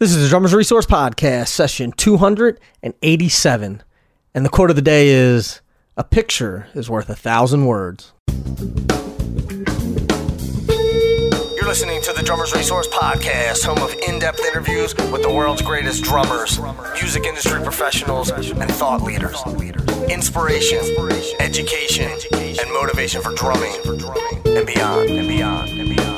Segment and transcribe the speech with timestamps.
[0.00, 3.82] This is the Drummers Resource Podcast, session 287.
[4.32, 5.60] And the quote of the day is
[5.96, 8.12] A picture is worth a thousand words.
[11.56, 15.62] You're listening to the Drummers Resource Podcast, home of in depth interviews with the world's
[15.62, 16.60] greatest drummers,
[17.02, 19.42] music industry professionals, and thought leaders.
[20.08, 20.78] Inspiration,
[21.40, 23.74] education, and motivation for drumming
[24.46, 26.17] and beyond, and beyond, and beyond.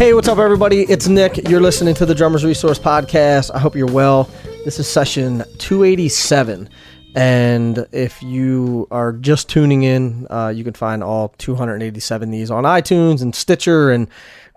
[0.00, 0.84] Hey, what's up, everybody?
[0.84, 1.46] It's Nick.
[1.46, 3.50] You're listening to the Drummers Resource Podcast.
[3.54, 4.30] I hope you're well.
[4.64, 6.70] This is session 287.
[7.14, 12.64] And if you are just tuning in, uh, you can find all 287 these on
[12.64, 14.08] iTunes and Stitcher and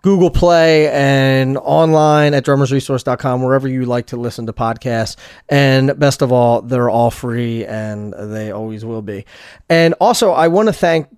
[0.02, 5.18] Google Play and online at drummersresource.com, wherever you like to listen to podcasts.
[5.50, 9.26] And best of all, they're all free and they always will be.
[9.68, 11.10] And also, I want to thank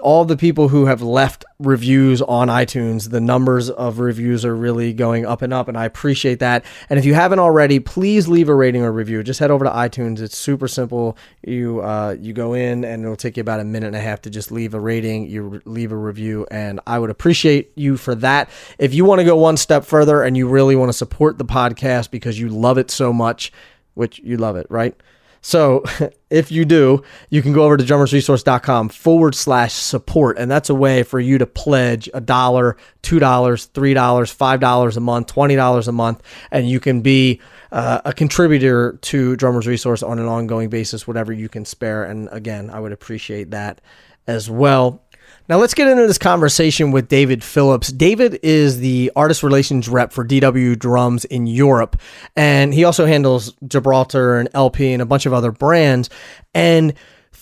[0.00, 4.92] all the people who have left reviews on iTunes, the numbers of reviews are really
[4.92, 6.64] going up and up, and I appreciate that.
[6.88, 9.22] And if you haven't already, please leave a rating or review.
[9.22, 10.20] Just head over to iTunes.
[10.20, 11.16] It's super simple.
[11.42, 14.22] You uh, you go in, and it'll take you about a minute and a half
[14.22, 15.28] to just leave a rating.
[15.28, 18.50] You leave a review, and I would appreciate you for that.
[18.78, 21.44] If you want to go one step further and you really want to support the
[21.44, 23.52] podcast because you love it so much,
[23.94, 24.94] which you love it, right?
[25.40, 25.84] So
[26.30, 30.38] if you do, you can go over to drummersresource.com forward slash support.
[30.38, 35.34] And that's a way for you to pledge a dollar, $2, $3, $5 a month,
[35.34, 36.22] $20 a month.
[36.50, 37.40] And you can be
[37.72, 42.04] uh, a contributor to Drummers Resource on an ongoing basis, whatever you can spare.
[42.04, 43.80] And again, I would appreciate that
[44.26, 45.02] as well.
[45.48, 47.90] Now let's get into this conversation with David Phillips.
[47.90, 52.00] David is the artist relations rep for DW Drums in Europe,
[52.36, 56.08] and he also handles Gibraltar and LP and a bunch of other brands.
[56.54, 56.94] And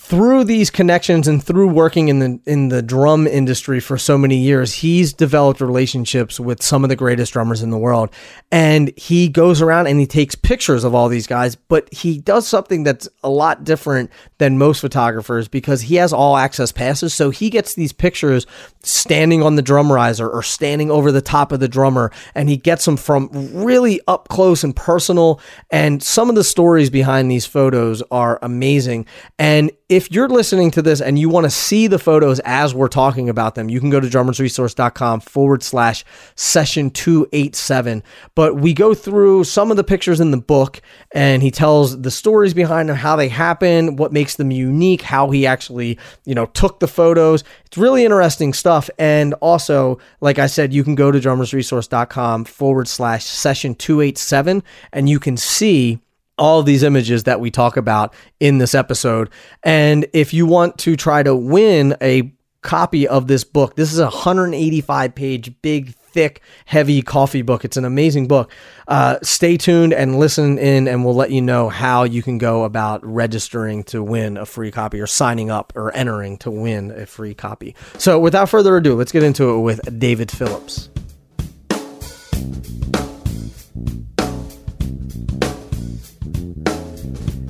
[0.08, 4.38] through these connections and through working in the in the drum industry for so many
[4.38, 8.08] years, he's developed relationships with some of the greatest drummers in the world.
[8.50, 12.48] And he goes around and he takes pictures of all these guys, but he does
[12.48, 17.12] something that's a lot different than most photographers because he has all access passes.
[17.12, 18.46] So he gets these pictures
[18.82, 22.56] standing on the drum riser or standing over the top of the drummer, and he
[22.56, 25.38] gets them from really up close and personal.
[25.70, 29.04] And some of the stories behind these photos are amazing.
[29.38, 32.88] And if you're listening to this and you want to see the photos as we're
[32.88, 36.04] talking about them, you can go to drummersresource.com forward slash
[36.34, 38.02] session 287.
[38.34, 40.82] But we go through some of the pictures in the book
[41.12, 45.30] and he tells the stories behind them, how they happen, what makes them unique, how
[45.30, 47.42] he actually, you know, took the photos.
[47.64, 48.90] It's really interesting stuff.
[48.98, 54.62] And also, like I said, you can go to drummersresource.com forward slash session 287
[54.92, 55.98] and you can see
[56.38, 59.30] all these images that we talk about in this episode.
[59.62, 62.32] And if you want to try to win a
[62.62, 67.64] copy of this book, this is a 185 page, big, thick, heavy coffee book.
[67.64, 68.50] It's an amazing book.
[68.86, 72.64] Uh, stay tuned and listen in, and we'll let you know how you can go
[72.64, 77.06] about registering to win a free copy or signing up or entering to win a
[77.06, 77.74] free copy.
[77.98, 80.88] So, without further ado, let's get into it with David Phillips.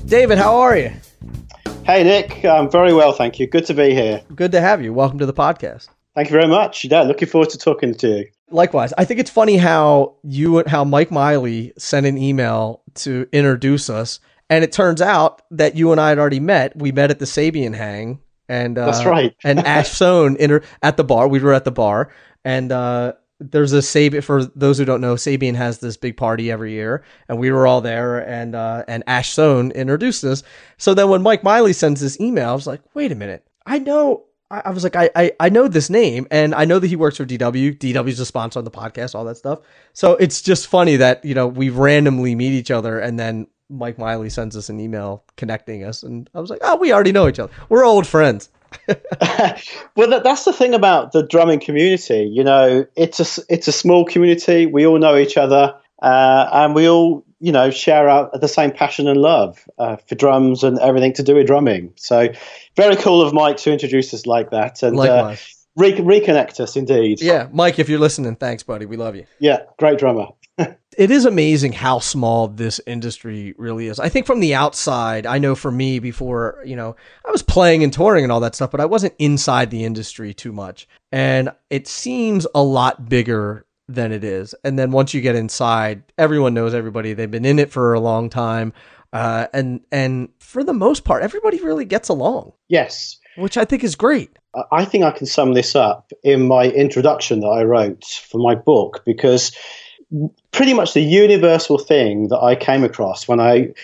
[0.08, 0.90] David, how are you?
[1.84, 2.42] Hey, Nick.
[2.42, 3.46] I'm very well, thank you.
[3.46, 4.22] Good to be here.
[4.34, 4.94] Good to have you.
[4.94, 5.88] Welcome to the podcast.
[6.14, 6.86] Thank you very much.
[6.86, 8.26] Yeah, looking forward to talking to you.
[8.50, 13.90] Likewise, I think it's funny how you how Mike Miley sent an email to introduce
[13.90, 14.18] us,
[14.48, 16.74] and it turns out that you and I had already met.
[16.74, 19.36] We met at the Sabian Hang, and uh, that's right.
[19.44, 21.28] and Ash Soan inter- at the bar.
[21.28, 22.10] We were at the bar,
[22.46, 24.22] and uh, there's a Sabian.
[24.22, 27.66] For those who don't know, Sabian has this big party every year, and we were
[27.66, 28.18] all there.
[28.18, 30.42] And uh, and Ash Soan introduced us.
[30.76, 33.78] So then when Mike Miley sends this email, I was like, wait a minute, I
[33.78, 34.24] know.
[34.50, 36.96] I, I was like, I, I I know this name, and I know that he
[36.96, 37.78] works for DW.
[37.78, 39.60] DW's a sponsor on the podcast, all that stuff.
[39.92, 43.98] So it's just funny that you know we randomly meet each other, and then Mike
[43.98, 47.28] Miley sends us an email connecting us, and I was like, oh, we already know
[47.28, 47.52] each other.
[47.68, 48.48] We're old friends.
[49.96, 52.30] well, that, that's the thing about the drumming community.
[52.32, 54.66] You know, it's a it's a small community.
[54.66, 58.72] We all know each other, uh, and we all you know share out the same
[58.72, 61.92] passion and love uh, for drums and everything to do with drumming.
[61.96, 62.28] So,
[62.76, 65.36] very cool of Mike to introduce us like that and uh,
[65.76, 66.76] re- reconnect us.
[66.76, 67.20] Indeed.
[67.20, 68.86] Yeah, Mike, if you're listening, thanks, buddy.
[68.86, 69.26] We love you.
[69.38, 70.28] Yeah, great drummer.
[70.58, 74.00] It is amazing how small this industry really is.
[74.00, 77.84] I think from the outside, I know for me before, you know, I was playing
[77.84, 80.88] and touring and all that stuff, but I wasn't inside the industry too much.
[81.12, 84.54] And it seems a lot bigger than it is.
[84.64, 87.14] And then once you get inside, everyone knows everybody.
[87.14, 88.72] They've been in it for a long time.
[89.12, 92.52] Uh, and and for the most part, everybody really gets along.
[92.68, 94.30] Yes, which I think is great.
[94.72, 98.54] I think I can sum this up in my introduction that I wrote for my
[98.54, 99.52] book because
[100.52, 103.74] pretty much the universal thing that I came across when I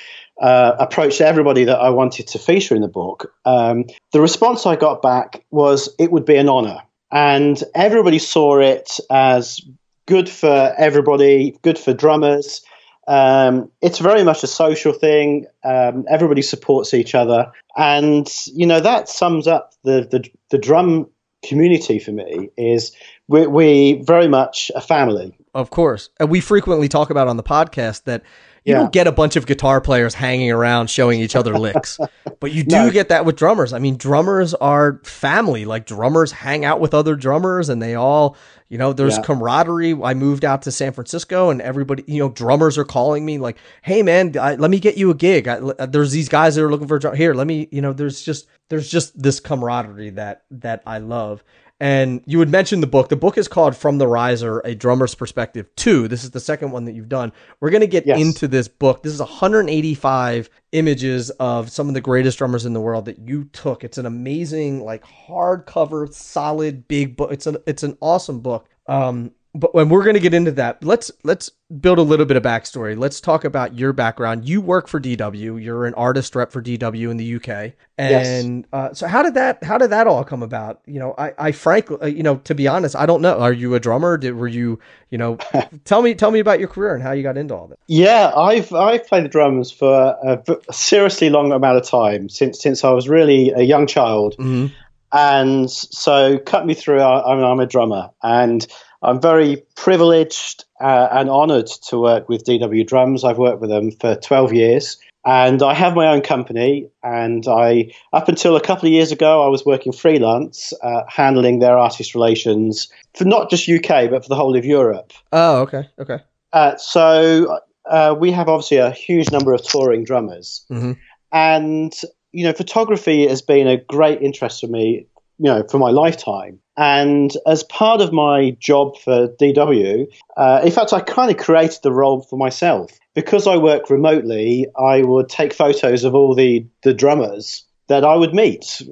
[0.40, 3.32] uh, approached everybody that I wanted to feature in the book.
[3.44, 6.78] Um, the response I got back was it would be an honor.
[7.12, 9.60] And everybody saw it as
[10.06, 12.62] good for everybody, good for drummers.
[13.06, 15.46] Um, it's very much a social thing.
[15.62, 21.10] Um, everybody supports each other, and you know that sums up the the, the drum
[21.46, 22.48] community for me.
[22.56, 22.92] Is
[23.28, 25.36] we, we very much a family.
[25.54, 28.22] Of course, and we frequently talk about on the podcast that
[28.64, 28.80] you yeah.
[28.80, 31.98] don't get a bunch of guitar players hanging around showing each other licks,
[32.40, 32.90] but you do no.
[32.90, 33.74] get that with drummers.
[33.74, 35.66] I mean, drummers are family.
[35.66, 38.38] Like drummers hang out with other drummers, and they all,
[38.70, 39.22] you know, there's yeah.
[39.22, 39.94] camaraderie.
[40.02, 43.58] I moved out to San Francisco, and everybody, you know, drummers are calling me like,
[43.82, 45.46] "Hey, man, I, let me get you a gig.
[45.46, 47.14] I, there's these guys that are looking for a drum.
[47.14, 51.44] Here, let me, you know, there's just there's just this camaraderie that that I love."
[51.84, 53.10] And you would mention the book.
[53.10, 56.08] The book is called From the Riser, A Drummer's Perspective 2.
[56.08, 57.30] This is the second one that you've done.
[57.60, 58.18] We're going to get yes.
[58.18, 59.02] into this book.
[59.02, 63.44] This is 185 images of some of the greatest drummers in the world that you
[63.52, 63.84] took.
[63.84, 67.30] It's an amazing, like hardcover, solid, big book.
[67.30, 68.66] It's an it's an awesome book.
[68.86, 72.36] Um, but when we're going to get into that, let's let's build a little bit
[72.36, 72.98] of backstory.
[72.98, 74.48] Let's talk about your background.
[74.48, 75.62] You work for DW.
[75.62, 77.72] You're an artist rep for DW in the UK.
[77.96, 78.68] And yes.
[78.72, 80.80] uh, so, how did that how did that all come about?
[80.86, 83.38] You know, I, I frankly, uh, you know, to be honest, I don't know.
[83.38, 84.18] Are you a drummer?
[84.18, 84.80] Did were you,
[85.10, 85.36] you know,
[85.84, 87.78] tell me tell me about your career and how you got into all of this.
[87.86, 90.42] Yeah, I've I've played the drums for a
[90.72, 94.34] seriously long amount of time since since I was really a young child.
[94.36, 94.74] Mm-hmm.
[95.16, 96.98] And so, cut me through.
[96.98, 98.66] I, I'm, I'm a drummer, and
[99.04, 103.22] I'm very privileged uh, and honoured to work with DW Drums.
[103.22, 106.88] I've worked with them for 12 years, and I have my own company.
[107.02, 111.58] And I, up until a couple of years ago, I was working freelance, uh, handling
[111.58, 115.12] their artist relations for not just UK but for the whole of Europe.
[115.32, 116.18] Oh, okay, okay.
[116.52, 120.92] Uh, so uh, we have obviously a huge number of touring drummers, mm-hmm.
[121.30, 121.92] and
[122.32, 125.06] you know, photography has been a great interest for me
[125.38, 126.60] you know, for my lifetime.
[126.76, 131.80] And as part of my job for DW, uh, in fact, I kind of created
[131.82, 132.90] the role for myself.
[133.14, 138.16] Because I work remotely, I would take photos of all the, the drummers that I
[138.16, 138.82] would meet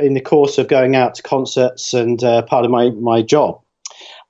[0.00, 3.60] in the course of going out to concerts and uh, part of my, my job.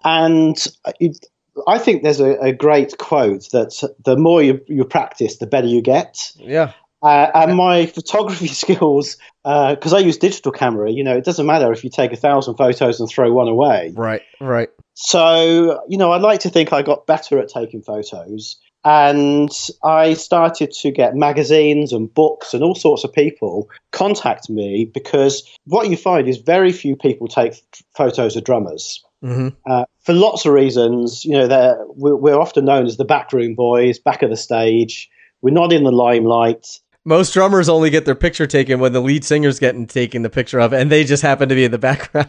[0.05, 0.57] And
[1.01, 1.27] it,
[1.67, 5.67] I think there's a, a, great quote that the more you, you practice, the better
[5.67, 6.33] you get.
[6.37, 6.73] Yeah.
[7.03, 11.47] Uh, and my photography skills, because uh, I use digital camera, you know, it doesn't
[11.47, 13.93] matter if you take a thousand photos and throw one away.
[13.95, 14.69] Right, right.
[14.95, 18.57] So, you know, I'd like to think I got better at taking photos.
[18.85, 19.51] And
[19.85, 25.49] I started to get magazines and books and all sorts of people contact me because
[25.67, 27.55] what you find is very few people take
[27.97, 29.05] photos of drummers.
[29.23, 29.49] Mm-hmm.
[29.71, 34.01] Uh, for lots of reasons, you know, we're, we're often known as the backroom boys,
[34.01, 35.09] back of the stage.
[35.43, 39.25] We're not in the limelight most drummers only get their picture taken when the lead
[39.25, 42.29] singer's getting taken the picture of, and they just happen to be in the background.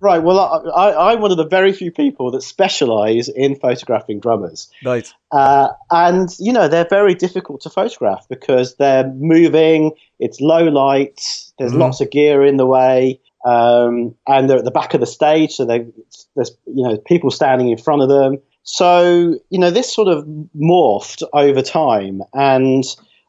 [0.00, 0.22] Right.
[0.22, 0.38] Well,
[0.74, 4.70] I, I'm one of the very few people that specialize in photographing drummers.
[4.84, 5.12] Right.
[5.32, 9.92] Uh, and you know they're very difficult to photograph because they're moving.
[10.20, 11.20] It's low light.
[11.58, 11.80] There's mm-hmm.
[11.80, 13.20] lots of gear in the way.
[13.44, 15.86] Um, and they're at the back of the stage, so they,
[16.34, 18.38] there's you know people standing in front of them.
[18.62, 20.24] So you know this sort of
[20.56, 22.84] morphed over time, and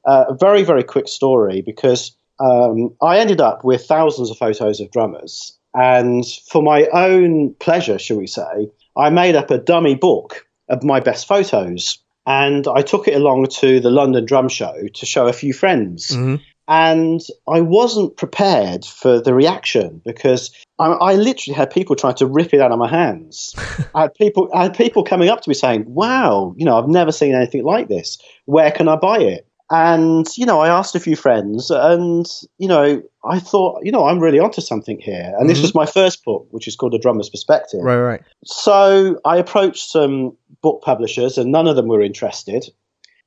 [0.06, 4.80] uh, a very, very quick story because um, I ended up with thousands of photos
[4.80, 5.58] of drummers.
[5.74, 10.84] And for my own pleasure, shall we say, I made up a dummy book of
[10.84, 12.00] my best photos.
[12.26, 16.12] And I took it along to the London Drum Show to show a few friends.
[16.12, 16.36] Mm-hmm.
[16.68, 22.26] And I wasn't prepared for the reaction because I, I, literally had people trying to
[22.26, 23.54] rip it out of my hands.
[23.96, 26.90] I had people, I had people coming up to me saying, "Wow, you know, I've
[26.90, 28.18] never seen anything like this.
[28.46, 32.28] Where can I buy it?" And, you know, I asked a few friends and,
[32.60, 35.24] you know, I thought, you know, I'm really onto something here.
[35.24, 35.48] And mm-hmm.
[35.48, 37.80] this was my first book, which is called A Drummer's Perspective.
[37.82, 38.22] Right, right.
[38.46, 42.66] So I approached some book publishers and none of them were interested.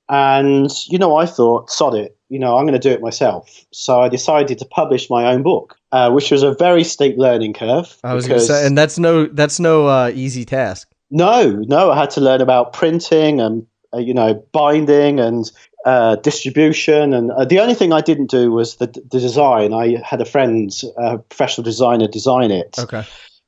[0.09, 3.67] And, you know, I thought, sod it, you know, I'm going to do it myself.
[3.73, 7.55] So I decided to publish my own book, uh, which was a very steep learning
[7.55, 7.99] curve.
[8.05, 10.89] I was going to say, and that's no, that's no uh, easy task.
[11.11, 15.51] No, no, I had to learn about printing and uh, you know, binding and
[15.85, 17.15] uh, distribution.
[17.15, 19.73] And uh, the only thing I didn't do was the, the design.
[19.73, 22.77] I had a friend, a professional designer, design it.
[22.79, 23.05] Okay.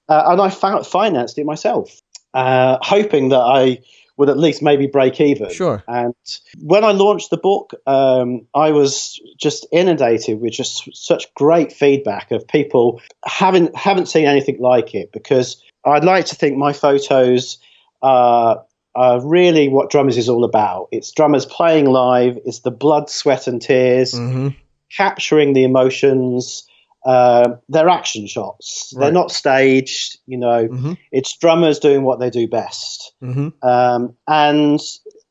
[0.08, 2.00] Uh, and I found, financed it myself,
[2.34, 3.80] uh, hoping that I
[4.20, 5.50] would at least maybe break even.
[5.50, 5.82] Sure.
[5.88, 6.14] And
[6.58, 12.30] when I launched the book, um, I was just inundated with just such great feedback
[12.30, 17.56] of people haven't haven't seen anything like it because I'd like to think my photos
[18.02, 18.62] are
[18.94, 20.88] uh, really what drummers is all about.
[20.90, 22.38] It's drummers playing live.
[22.44, 24.49] It's the blood, sweat, and tears, mm-hmm.
[24.94, 26.66] capturing the emotions.
[27.04, 28.92] Uh, they're action shots.
[28.94, 29.04] Right.
[29.04, 30.18] They're not staged.
[30.26, 30.92] You know, mm-hmm.
[31.12, 33.12] it's drummers doing what they do best.
[33.23, 33.66] Mm-hmm.
[33.66, 34.80] Um, and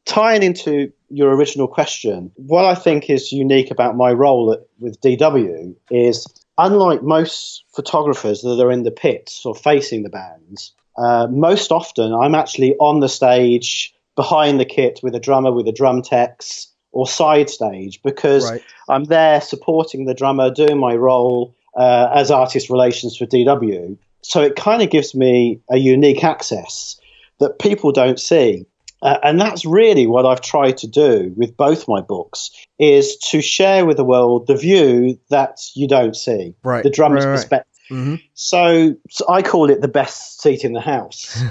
[0.05, 4.99] tying into your original question, what I think is unique about my role at, with
[5.01, 6.25] DW is
[6.57, 12.13] unlike most photographers that are in the pits or facing the bands, uh, most often
[12.13, 16.67] I'm actually on the stage behind the kit with a drummer, with a drum techs,
[16.91, 18.63] or side stage because right.
[18.89, 23.97] I'm there supporting the drummer, doing my role uh, as artist relations for DW.
[24.21, 26.99] So it kind of gives me a unique access
[27.39, 28.65] that people don't see.
[29.01, 33.41] Uh, and that's really what I've tried to do with both my books is to
[33.41, 36.83] share with the world the view that you don't see, right.
[36.83, 37.68] the drummer's right, perspective.
[37.89, 38.15] Mm-hmm.
[38.33, 41.41] So, so, I call it the best seat in the house.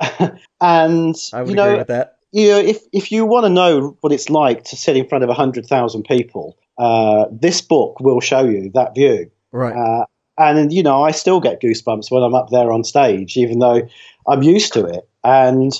[0.60, 1.84] and you know,
[2.32, 5.24] you know, if if you want to know what it's like to sit in front
[5.24, 9.30] of hundred thousand people, uh, this book will show you that view.
[9.52, 9.74] Right.
[9.74, 13.60] Uh, and you know, I still get goosebumps when I'm up there on stage, even
[13.60, 13.88] though
[14.26, 15.08] I'm used to it.
[15.22, 15.72] And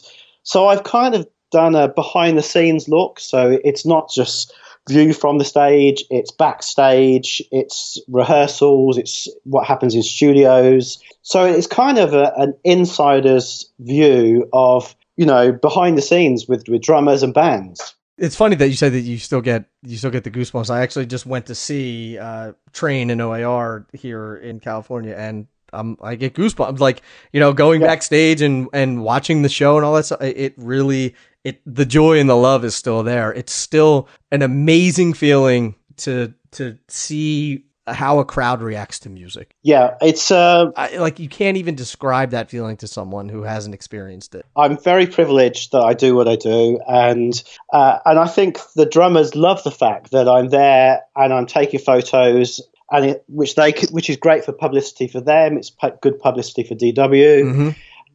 [0.43, 3.19] so I've kind of done a behind the scenes look.
[3.21, 4.55] So it's not just
[4.89, 11.03] view from the stage, it's backstage, it's rehearsals, it's what happens in studios.
[11.23, 16.69] So it's kind of a, an insider's view of, you know, behind the scenes with,
[16.69, 17.95] with drummers and bands.
[18.17, 20.71] It's funny that you say that you still get you still get the goosebumps.
[20.71, 25.99] I actually just went to see uh, Train and OAR here in California, and um,
[26.03, 26.79] I get goosebumps.
[26.79, 27.03] Like
[27.33, 27.89] you know, going yeah.
[27.89, 30.23] backstage and and watching the show and all that stuff.
[30.23, 31.15] It really
[31.45, 33.33] it the joy and the love is still there.
[33.33, 39.55] It's still an amazing feeling to to see how a crowd reacts to music.
[39.63, 43.75] Yeah, it's uh, I, like you can't even describe that feeling to someone who hasn't
[43.75, 44.47] experienced it.
[44.57, 48.87] I'm very privileged that I do what I do, and uh, and I think the
[48.87, 52.61] drummers love the fact that I'm there and I'm taking photos.
[52.91, 55.57] And it, which they which is great for publicity for them.
[55.57, 56.95] It's good publicity for DW.
[56.95, 57.69] Mm-hmm.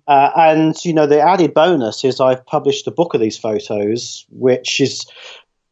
[0.08, 4.26] Uh, and you know, the added bonus is I've published a book of these photos,
[4.30, 5.06] which is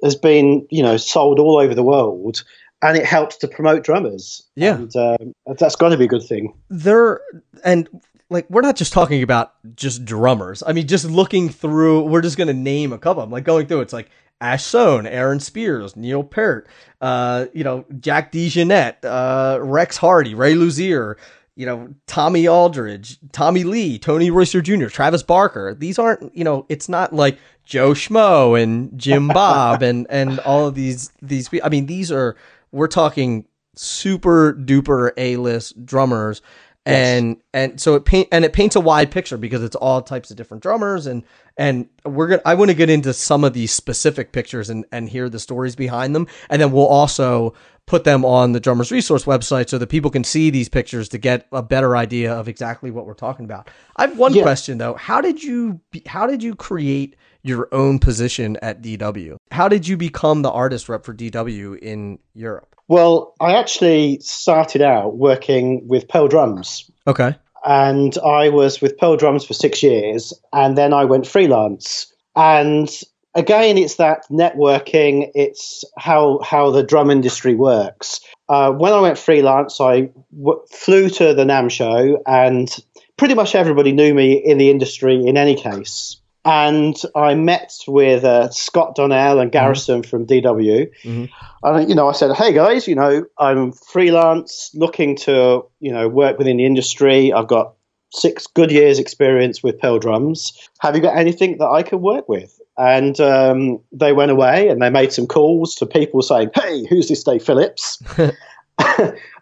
[0.04, 2.44] has been you know sold all over the world,
[2.84, 4.44] and it helps to promote drummers.
[4.56, 5.18] Yeah, and, uh,
[5.58, 6.54] that's got to be a good thing.
[6.70, 7.22] There
[7.64, 7.90] and
[8.30, 10.62] like we're not just talking about just drummers.
[10.66, 13.24] I mean, just looking through, we're just gonna name a couple.
[13.24, 13.82] I'm like going through.
[13.82, 16.68] It's like Ash Soan, Aaron Spears, Neil Peart,
[17.02, 21.16] uh, you know, Jack DeJohnette, uh, Rex Hardy, Ray Luzier,
[21.56, 25.74] you know, Tommy Aldridge, Tommy Lee, Tony Royster Jr., Travis Barker.
[25.74, 30.68] These aren't, you know, it's not like Joe Schmo and Jim Bob and and all
[30.68, 31.50] of these these.
[31.64, 32.36] I mean, these are
[32.72, 36.42] we're talking super duper A list drummers.
[36.88, 37.38] And yes.
[37.54, 40.38] and so it paint and it paints a wide picture because it's all types of
[40.38, 41.24] different drummers and
[41.58, 45.10] and we're gonna I want to get into some of these specific pictures and and
[45.10, 47.54] hear the stories behind them and then we'll also
[47.88, 51.18] put them on the Drummers Resource website so that people can see these pictures to
[51.18, 53.70] get a better idea of exactly what we're talking about.
[53.96, 54.44] I have one yeah.
[54.44, 54.94] question though.
[54.94, 59.38] How did you how did you create your own position at DW?
[59.52, 62.77] How did you become the artist rep for DW in Europe?
[62.88, 66.90] Well, I actually started out working with Pearl Drums.
[67.06, 67.36] Okay.
[67.66, 72.14] And I was with Pearl Drums for 6 years and then I went freelance.
[72.36, 72.90] And
[73.38, 75.32] again, it's that networking.
[75.34, 78.20] It's how how the drum industry works.
[78.50, 82.74] Uh, when I went freelance, I w- flew to the NAMM show, and
[83.18, 85.26] pretty much everybody knew me in the industry.
[85.26, 86.18] In any case,
[86.48, 90.10] and I met with uh, Scott Donnell and Garrison mm-hmm.
[90.10, 90.90] from DW.
[91.04, 91.26] Mm-hmm.
[91.64, 96.08] And you know, I said, "Hey guys, you know, I'm freelance, looking to you know
[96.08, 97.34] work within the industry.
[97.34, 97.74] I've got
[98.12, 100.58] six good years experience with Pearl drums.
[100.80, 104.82] Have you got anything that I can work with?" And um, they went away and
[104.82, 108.00] they made some calls to people saying, Hey, who's this Dave Phillips?
[108.18, 108.32] and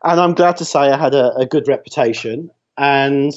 [0.03, 2.49] I'm glad to say I had a, a good reputation.
[2.77, 3.33] And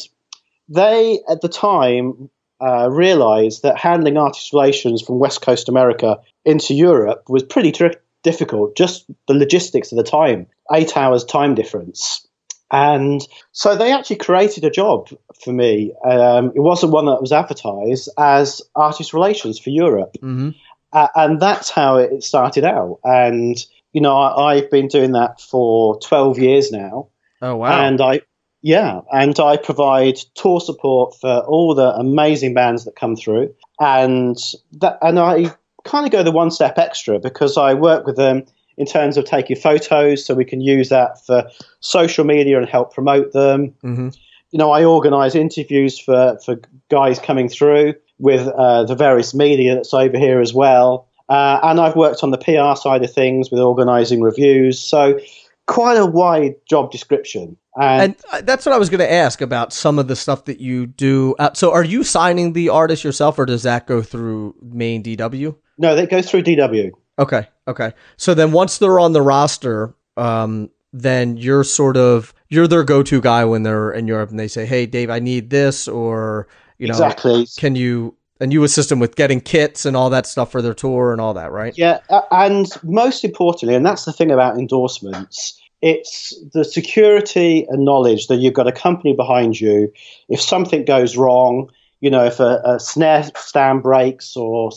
[0.69, 6.75] they, at the time, uh, realized that handling artist relations from West Coast America into
[6.75, 12.27] Europe was pretty tri- difficult, just the logistics of the time, eight hours time difference.
[12.71, 15.09] And so they actually created a job
[15.43, 15.93] for me.
[16.05, 20.17] Um, it wasn't one that was advertised as artist relations for Europe.
[20.23, 20.51] Mm-hmm.
[20.93, 22.99] Uh, and that's how it started out.
[23.05, 23.57] And,
[23.93, 27.09] you know, I, have been doing that for 12 years now.
[27.41, 27.87] Oh, wow.
[27.87, 28.23] And I,
[28.63, 33.55] yeah, and I provide tour support for all the amazing bands that come through.
[33.81, 34.37] And
[34.73, 38.45] that, and I kind of go the one step extra because I work with them
[38.77, 41.49] in terms of taking photos so we can use that for
[41.81, 43.75] social media and help promote them.
[43.85, 44.09] Mm-hmm.
[44.51, 46.57] You know, I organize interviews for, for
[46.91, 51.09] guys coming through with uh, the various media that's over here as well.
[51.29, 54.81] Uh, and I've worked on the PR side of things with organising reviews.
[54.81, 55.21] So
[55.69, 57.57] quite a wide job description.
[57.81, 60.47] And, and uh, that's what I was going to ask about some of the stuff
[60.47, 61.37] that you do.
[61.39, 65.55] Uh, so are you signing the artist yourself or does that go through main DW?
[65.77, 66.91] No, that goes through DW.
[67.21, 67.47] Okay.
[67.69, 67.93] Okay.
[68.17, 73.21] So then once they're on the roster, um, then you're sort of you're their go-to
[73.21, 76.49] guy when they're in Europe and they say, "Hey, Dave, I need this," or
[76.79, 77.47] you know, exactly.
[77.59, 80.75] Can you and you assist them with getting kits and all that stuff for their
[80.75, 81.77] tour and all that, right?
[81.77, 88.27] Yeah, and most importantly, and that's the thing about endorsements, it's the security and knowledge
[88.27, 89.93] that you've got a company behind you.
[90.29, 91.71] If something goes wrong,
[92.01, 94.71] you know, if a, a snare stand breaks or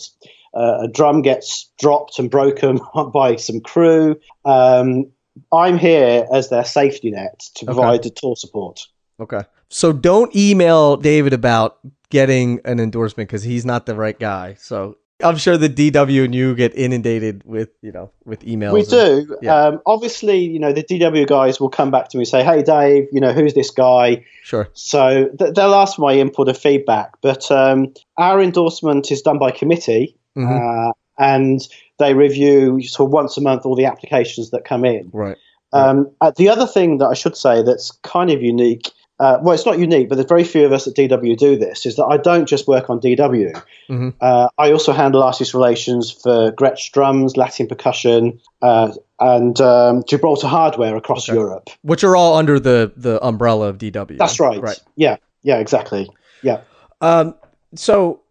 [0.54, 2.80] uh, a drum gets dropped and broken
[3.14, 5.06] by some crew, um,
[5.52, 8.10] I'm here as their safety net to provide okay.
[8.10, 8.82] the tour support.
[9.20, 9.42] Okay.
[9.70, 11.80] So don't email David about
[12.10, 14.56] getting an endorsement because he's not the right guy.
[14.56, 18.74] So I'm sure the DW and you get inundated with you know with emails.
[18.74, 18.90] We and,
[19.28, 19.38] do.
[19.42, 19.56] Yeah.
[19.56, 22.62] Um, obviously, you know the DW guys will come back to me and say, "Hey,
[22.62, 24.70] Dave, you know who's this guy?" Sure.
[24.74, 27.14] So th- they'll ask for my input and feedback.
[27.22, 30.90] But um, our endorsement is done by committee, mm-hmm.
[30.90, 31.62] uh, and
[32.00, 35.10] they review sort of once a month all the applications that come in.
[35.14, 35.38] Right.
[35.74, 39.54] Um, uh, the other thing that I should say that's kind of unique uh, well,
[39.54, 41.86] it's not unique, but there's very few of us at DW do this.
[41.86, 43.54] Is that I don't just work on DW.
[43.88, 44.10] Mm-hmm.
[44.20, 50.48] Uh, I also handle artist relations for Gretsch drums, Latin percussion, uh, and um, Gibraltar
[50.48, 51.38] hardware across okay.
[51.38, 54.18] Europe, which are all under the the umbrella of DW.
[54.18, 54.60] That's right.
[54.60, 54.80] Right.
[54.96, 55.18] Yeah.
[55.44, 55.60] Yeah.
[55.60, 56.10] Exactly.
[56.42, 56.62] Yeah.
[57.02, 57.36] Um,
[57.76, 58.22] so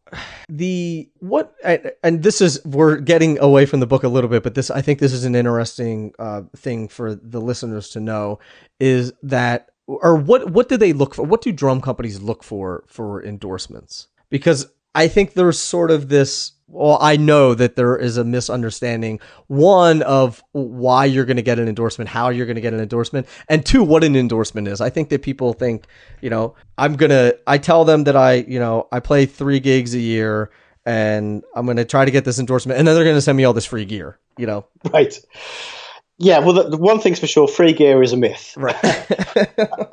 [0.48, 1.54] the what
[2.02, 4.82] and this is we're getting away from the book a little bit but this i
[4.82, 8.40] think this is an interesting uh, thing for the listeners to know
[8.80, 9.70] is that
[10.02, 11.22] or what what do they look for?
[11.24, 14.08] What do drum companies look for for endorsements?
[14.28, 19.18] Because I think there's sort of this well, I know that there is a misunderstanding.
[19.48, 22.80] One of why you're going to get an endorsement, how you're going to get an
[22.80, 24.80] endorsement, and two, what an endorsement is.
[24.80, 25.86] I think that people think,
[26.20, 29.58] you know, I'm going to, I tell them that I, you know, I play three
[29.58, 30.50] gigs a year
[30.86, 33.36] and I'm going to try to get this endorsement and then they're going to send
[33.36, 34.64] me all this free gear, you know?
[34.92, 35.18] Right.
[36.22, 38.54] Yeah, well, the, the, one thing's for sure: free gear is a myth.
[38.54, 38.76] Right.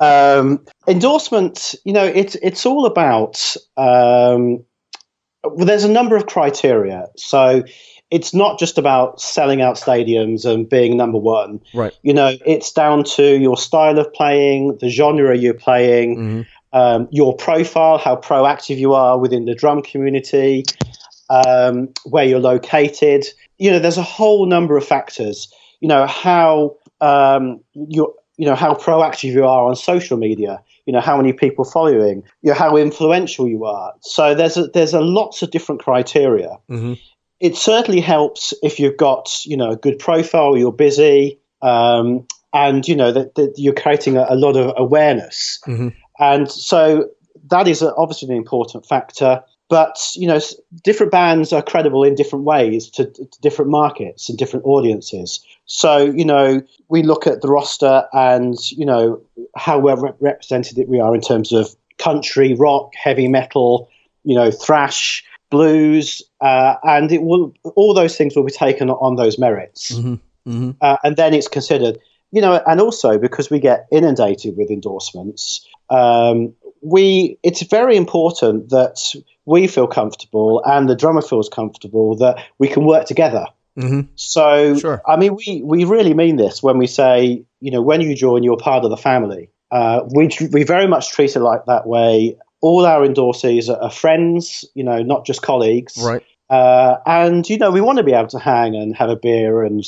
[0.00, 3.56] um, endorsement, you know, it's it's all about.
[3.78, 4.64] Um,
[5.42, 7.64] well, there's a number of criteria, so
[8.10, 11.62] it's not just about selling out stadiums and being number one.
[11.72, 11.94] Right.
[12.02, 16.78] You know, it's down to your style of playing, the genre you're playing, mm-hmm.
[16.78, 20.64] um, your profile, how proactive you are within the drum community,
[21.30, 23.26] um, where you're located.
[23.56, 28.54] You know, there's a whole number of factors you know how um, you you know
[28.54, 32.54] how proactive you are on social media you know how many people following you know
[32.54, 36.94] how influential you are so there's a, there's a lots of different criteria mm-hmm.
[37.40, 42.86] it certainly helps if you've got you know a good profile you're busy um, and
[42.86, 45.88] you know that, that you're creating a, a, lot of awareness mm-hmm.
[46.20, 47.10] and so
[47.50, 50.40] that is obviously an important factor but you know
[50.82, 55.98] different bands are credible in different ways to, to, different markets and different audiences so
[55.98, 59.20] you know we look at the roster and you know
[59.56, 63.88] how well rep- represented we are in terms of country rock heavy metal
[64.24, 69.16] you know thrash blues uh, and it will all those things will be taken on
[69.16, 70.14] those merits mm-hmm.
[70.46, 70.70] Mm-hmm.
[70.80, 71.98] Uh, and then it's considered
[72.30, 78.70] you know and also because we get inundated with endorsements um, we it's very important
[78.70, 79.14] that
[79.44, 83.46] we feel comfortable and the drummer feels comfortable that we can work together.
[83.78, 84.00] Mm-hmm.
[84.16, 85.00] So, sure.
[85.06, 88.42] I mean, we, we really mean this when we say, you know, when you join,
[88.42, 89.50] you're part of the family.
[89.70, 92.36] Uh, we, we very much treat it like that way.
[92.60, 95.96] All our endorsees are, friends, you know, not just colleagues.
[96.02, 96.24] Right.
[96.50, 99.62] Uh, and, you know, we want to be able to hang and have a beer
[99.62, 99.84] and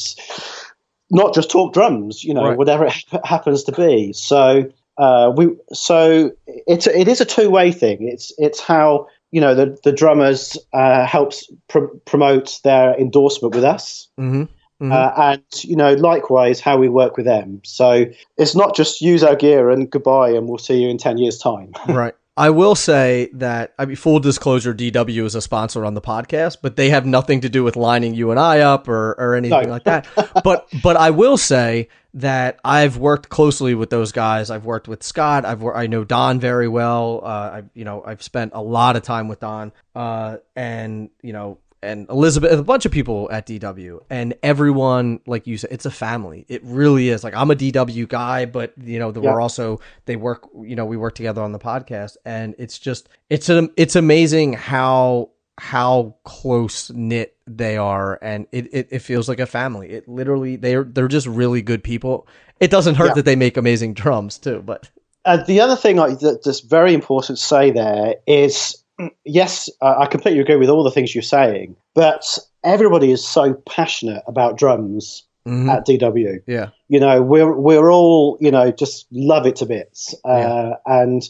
[1.10, 2.58] not just talk drums, you know, right.
[2.58, 4.12] whatever it happens to be.
[4.12, 4.70] So,
[5.00, 8.06] uh, we so it's it is a two way thing.
[8.06, 13.64] It's it's how you know the the drummers uh, helps pr- promote their endorsement with
[13.64, 14.08] us.
[14.18, 14.42] Mm-hmm.
[14.82, 14.92] Mm-hmm.
[14.92, 18.06] Uh, and you know likewise how we work with them so
[18.38, 21.36] it's not just use our gear and goodbye and we'll see you in 10 years
[21.36, 25.94] time right I will say that I mean full disclosure DW is a sponsor on
[25.94, 29.12] the podcast but they have nothing to do with lining you and I up or,
[29.12, 29.70] or anything no.
[29.70, 30.06] like that
[30.44, 34.50] but but I will say that I've worked closely with those guys.
[34.50, 35.44] I've worked with Scott.
[35.44, 37.20] I've I know Don very well.
[37.22, 41.32] Uh, I you know I've spent a lot of time with Don, uh, and you
[41.32, 45.86] know and Elizabeth, a bunch of people at DW, and everyone, like you said, it's
[45.86, 46.44] a family.
[46.48, 47.24] It really is.
[47.24, 49.20] Like I'm a DW guy, but you know, yeah.
[49.20, 50.48] we're also they work.
[50.62, 54.54] You know, we work together on the podcast, and it's just it's a, it's amazing
[54.54, 59.90] how how close knit they are, and it, it, it feels like a family.
[59.90, 62.26] It literally they're they're just really good people.
[62.60, 63.14] It doesn't hurt yeah.
[63.14, 64.90] that they make amazing drums too, but.
[65.26, 68.79] Uh, the other thing I, that's very important to say there is
[69.24, 74.22] yes, I completely agree with all the things you're saying, but everybody is so passionate
[74.26, 75.70] about drums mm-hmm.
[75.70, 76.42] at DW.
[76.46, 80.72] Yeah, you know, we're we're all you know just love it to bits, uh, yeah.
[80.86, 81.28] and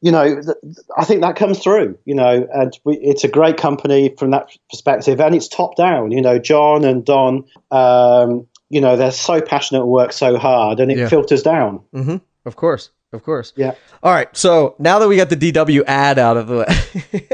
[0.00, 1.98] you know, th- I think that comes through.
[2.04, 6.12] You know, and we, it's a great company from that perspective, and it's top down.
[6.12, 7.44] You know, John and Don.
[7.70, 11.08] Um, you know, they're so passionate and work so hard, and it yeah.
[11.08, 11.80] filters down.
[11.94, 12.16] Mm-hmm.
[12.44, 12.90] Of course.
[13.12, 13.52] Of course.
[13.56, 13.74] Yeah.
[14.02, 14.34] All right.
[14.36, 17.28] So now that we got the DW ad out of the way.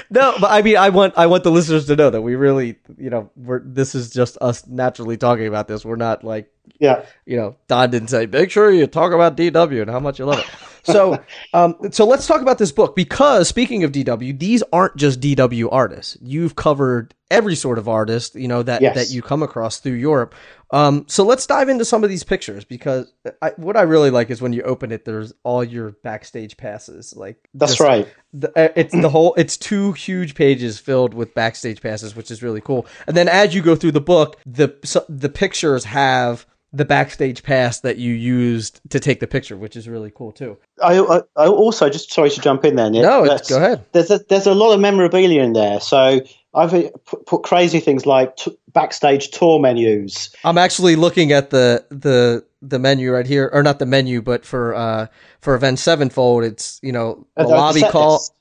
[0.10, 2.76] no, but I mean, I want I want the listeners to know that we really,
[2.96, 5.84] you know, we're this is just us naturally talking about this.
[5.84, 9.82] We're not like, yeah, you know, Don didn't say make sure you talk about DW
[9.82, 10.46] and how much you love it.
[10.84, 11.22] So,
[11.54, 15.68] um, so let's talk about this book because speaking of DW, these aren't just DW
[15.70, 16.16] artists.
[16.20, 18.94] You've covered every sort of artist, you know, that, yes.
[18.94, 20.34] that you come across through Europe.
[20.72, 24.30] Um, so let's dive into some of these pictures because I, what I really like
[24.30, 27.14] is when you open it, there's all your backstage passes.
[27.14, 28.08] Like that's right.
[28.32, 29.34] The, uh, it's the whole.
[29.34, 32.86] It's two huge pages filled with backstage passes, which is really cool.
[33.06, 37.42] And then as you go through the book, the so, the pictures have the backstage
[37.42, 40.56] pass that you used to take the picture, which is really cool too.
[40.82, 42.90] I, I, I also just sorry to jump in there.
[42.90, 43.84] Nick, no, go ahead.
[43.92, 46.22] There's a, there's a lot of memorabilia in there, so
[46.54, 50.34] I've put, crazy things like t- backstage tour menus.
[50.44, 54.44] I'm actually looking at the the the menu right here, or not the menu, but
[54.44, 55.06] for uh
[55.40, 58.14] for Avenged Sevenfold, it's you know the, uh, lobby call.
[58.14, 58.34] List.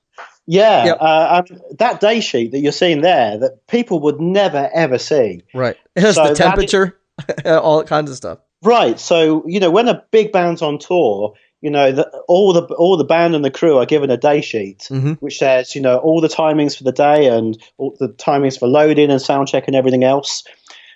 [0.48, 0.98] Yeah, yep.
[1.00, 1.44] uh,
[1.78, 5.44] that day sheet that you're seeing there that people would never ever see.
[5.54, 7.00] Right, it has so the temperature
[7.46, 8.40] all kinds of stuff.
[8.64, 9.00] Right.
[9.00, 12.98] So you know, when a big band's on tour, you know, the, all the all
[12.98, 15.14] the band and the crew are given a day sheet, mm-hmm.
[15.14, 18.68] which says you know all the timings for the day and all the timings for
[18.68, 20.44] loading and sound check and everything else.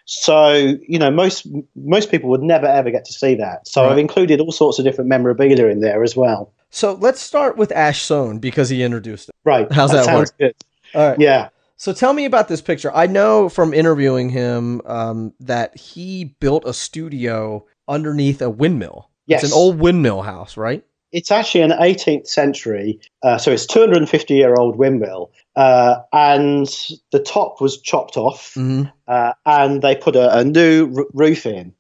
[0.06, 3.68] So you know, most most people would never ever get to see that.
[3.68, 3.92] So right.
[3.92, 6.52] I've included all sorts of different memorabilia in there as well.
[6.72, 9.36] So let's start with Ash Soan because he introduced it.
[9.44, 9.72] Right.
[9.72, 10.38] How's that, that work?
[10.38, 10.56] Good.
[10.94, 11.20] All right.
[11.20, 11.50] Yeah.
[11.78, 12.92] So tell me about this picture.
[12.94, 19.10] I know from interviewing him um, that he built a studio underneath a windmill.
[19.28, 19.44] Yes.
[19.44, 20.84] It's an old windmill house, right?
[21.12, 26.68] It's actually an 18th century, uh, so it's 250 year old windmill, uh, and
[27.12, 28.90] the top was chopped off, mm-hmm.
[29.08, 31.74] uh, and they put a, a new r- roof in,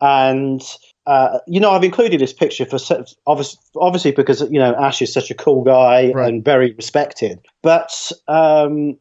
[0.00, 0.62] and.
[1.06, 2.78] Uh, you know, I've included this picture for
[3.26, 6.28] obviously, obviously because you know Ash is such a cool guy right.
[6.28, 7.40] and very respected.
[7.62, 8.96] But um,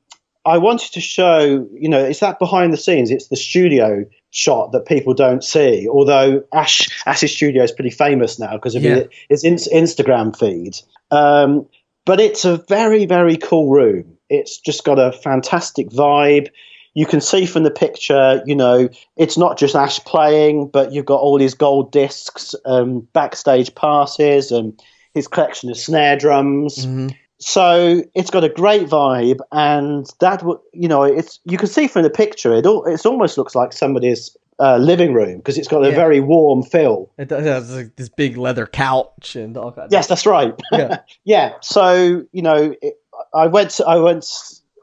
[0.45, 3.11] I wanted to show, you know, it's that behind the scenes.
[3.11, 5.87] It's the studio shot that people don't see.
[5.87, 9.03] Although Ash Ash's studio is pretty famous now because of yeah.
[9.29, 10.77] his Instagram feed.
[11.11, 11.67] Um,
[12.05, 14.17] but it's a very very cool room.
[14.29, 16.49] It's just got a fantastic vibe.
[16.93, 21.05] You can see from the picture, you know, it's not just Ash playing, but you've
[21.05, 24.79] got all these gold discs, um, backstage passes, and
[25.13, 26.85] his collection of snare drums.
[26.85, 31.87] Mm-hmm so it's got a great vibe, and that you know, it's you can see
[31.87, 35.67] from the picture it all, it almost looks like somebody's uh, living room because it's
[35.67, 35.95] got a yeah.
[35.95, 37.09] very warm feel.
[37.17, 39.91] It does have like this big leather couch and all kinds.
[39.91, 40.53] Yes, that's right.
[40.71, 41.53] Yeah, yeah.
[41.61, 42.95] So you know, it,
[43.33, 44.25] I went, to, I went,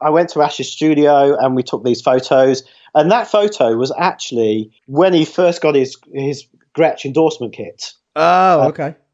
[0.01, 2.63] I went to Ash's studio and we took these photos.
[2.95, 7.93] And that photo was actually when he first got his his Gretsch endorsement kit.
[8.15, 8.67] Oh, uh,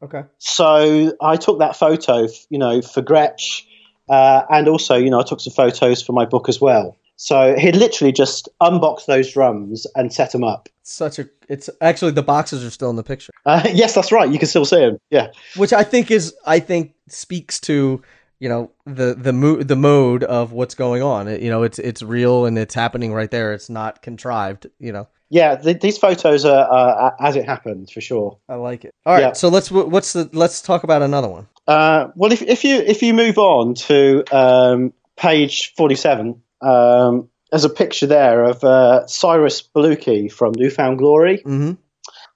[0.04, 0.24] okay.
[0.38, 3.64] So I took that photo, you know, for Gretsch,
[4.08, 6.96] uh, and also, you know, I took some photos for my book as well.
[7.16, 10.68] So he'd literally just unboxed those drums and set them up.
[10.82, 13.32] Such a, it's actually the boxes are still in the picture.
[13.46, 14.30] Uh, yes, that's right.
[14.30, 14.98] You can still see them.
[15.10, 18.02] Yeah, which I think is, I think speaks to
[18.40, 21.28] you know the the mo- the mode of what's going on.
[21.28, 23.52] It, you know, it's it's real and it's happening right there.
[23.52, 24.66] It's not contrived.
[24.78, 25.08] You know.
[25.34, 28.38] Yeah, th- these photos are, uh, as it happens for sure.
[28.48, 28.94] I like it.
[29.04, 29.32] All right, yeah.
[29.32, 31.48] so let's what's the let's talk about another one.
[31.66, 37.28] Uh, well, if if you if you move on to um, page forty seven, um,
[37.50, 41.72] there's a picture there of uh, Cyrus Bolooki from New Found Glory, mm-hmm.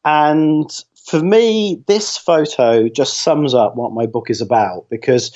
[0.04, 0.68] and
[1.06, 5.30] for me, this photo just sums up what my book is about because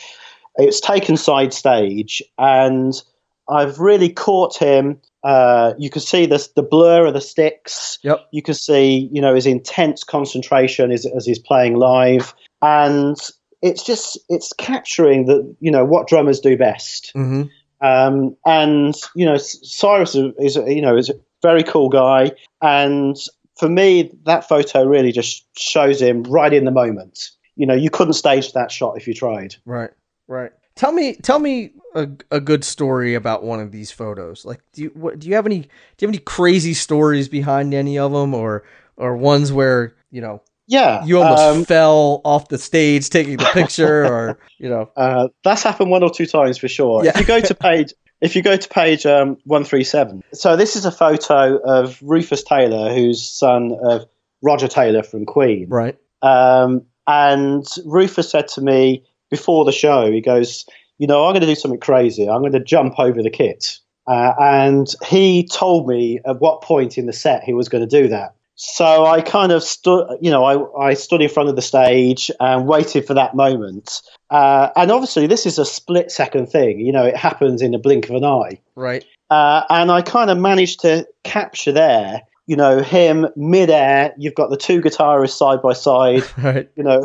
[0.57, 3.01] it's taken side stage and
[3.48, 7.98] I've really caught him uh, you can see this, the blur of the sticks.
[8.02, 8.26] Yep.
[8.33, 13.16] You can see, you know, his intense concentration as, as he's playing live, and
[13.61, 17.12] it's just it's capturing the, you know, what drummers do best.
[17.14, 17.42] Mm-hmm.
[17.85, 23.16] Um, and you know, Cyrus is, is you know is a very cool guy, and
[23.59, 27.31] for me, that photo really just shows him right in the moment.
[27.55, 29.57] You know, you couldn't stage that shot if you tried.
[29.64, 29.90] Right,
[30.26, 30.52] right.
[30.74, 34.44] Tell me, tell me a, a good story about one of these photos.
[34.44, 37.74] Like, do you what, do you have any do you have any crazy stories behind
[37.74, 38.64] any of them, or
[38.96, 43.50] or ones where you know yeah, you almost um, fell off the stage taking the
[43.52, 47.04] picture, or you know, uh, that's happened one or two times for sure.
[47.04, 47.12] Yeah.
[47.14, 50.56] If you go to page, if you go to page um, one three seven, so
[50.56, 54.06] this is a photo of Rufus Taylor, who's son of
[54.40, 55.98] Roger Taylor from Queen, right?
[56.22, 60.66] Um, and Rufus said to me before the show, he goes,
[60.99, 62.29] "You know, I'm going to do something crazy.
[62.29, 66.99] I'm going to jump over the kit." Uh, and he told me at what point
[66.99, 68.35] in the set he was going to do that.
[68.55, 72.31] So I kind of stood, you know, I, I stood in front of the stage
[72.38, 74.03] and waited for that moment.
[74.31, 76.81] Uh, and obviously, this is a split second thing.
[76.81, 78.61] You know, it happens in a blink of an eye.
[78.77, 79.05] Right.
[79.31, 84.14] Uh, and I kind of managed to capture there, you know, him midair.
[84.18, 86.68] You've got the two guitarists side by side, right.
[86.76, 87.05] you know,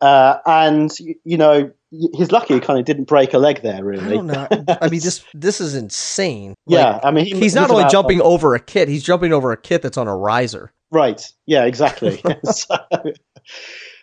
[0.00, 0.90] uh, and,
[1.24, 4.48] you know, he's lucky he kind of didn't break a leg there really I know.
[4.82, 6.54] I mean this this is insane.
[6.66, 9.52] yeah, like, I mean he, he's not only jumping over a kit, he's jumping over
[9.52, 10.70] a kit that's on a riser.
[10.90, 11.32] Right.
[11.46, 12.22] Yeah, exactly.
[12.44, 12.76] so,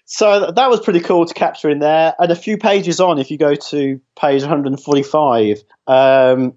[0.05, 2.13] so, that was pretty cool to capture in there.
[2.19, 6.53] And a few pages on, if you go to page 145, um,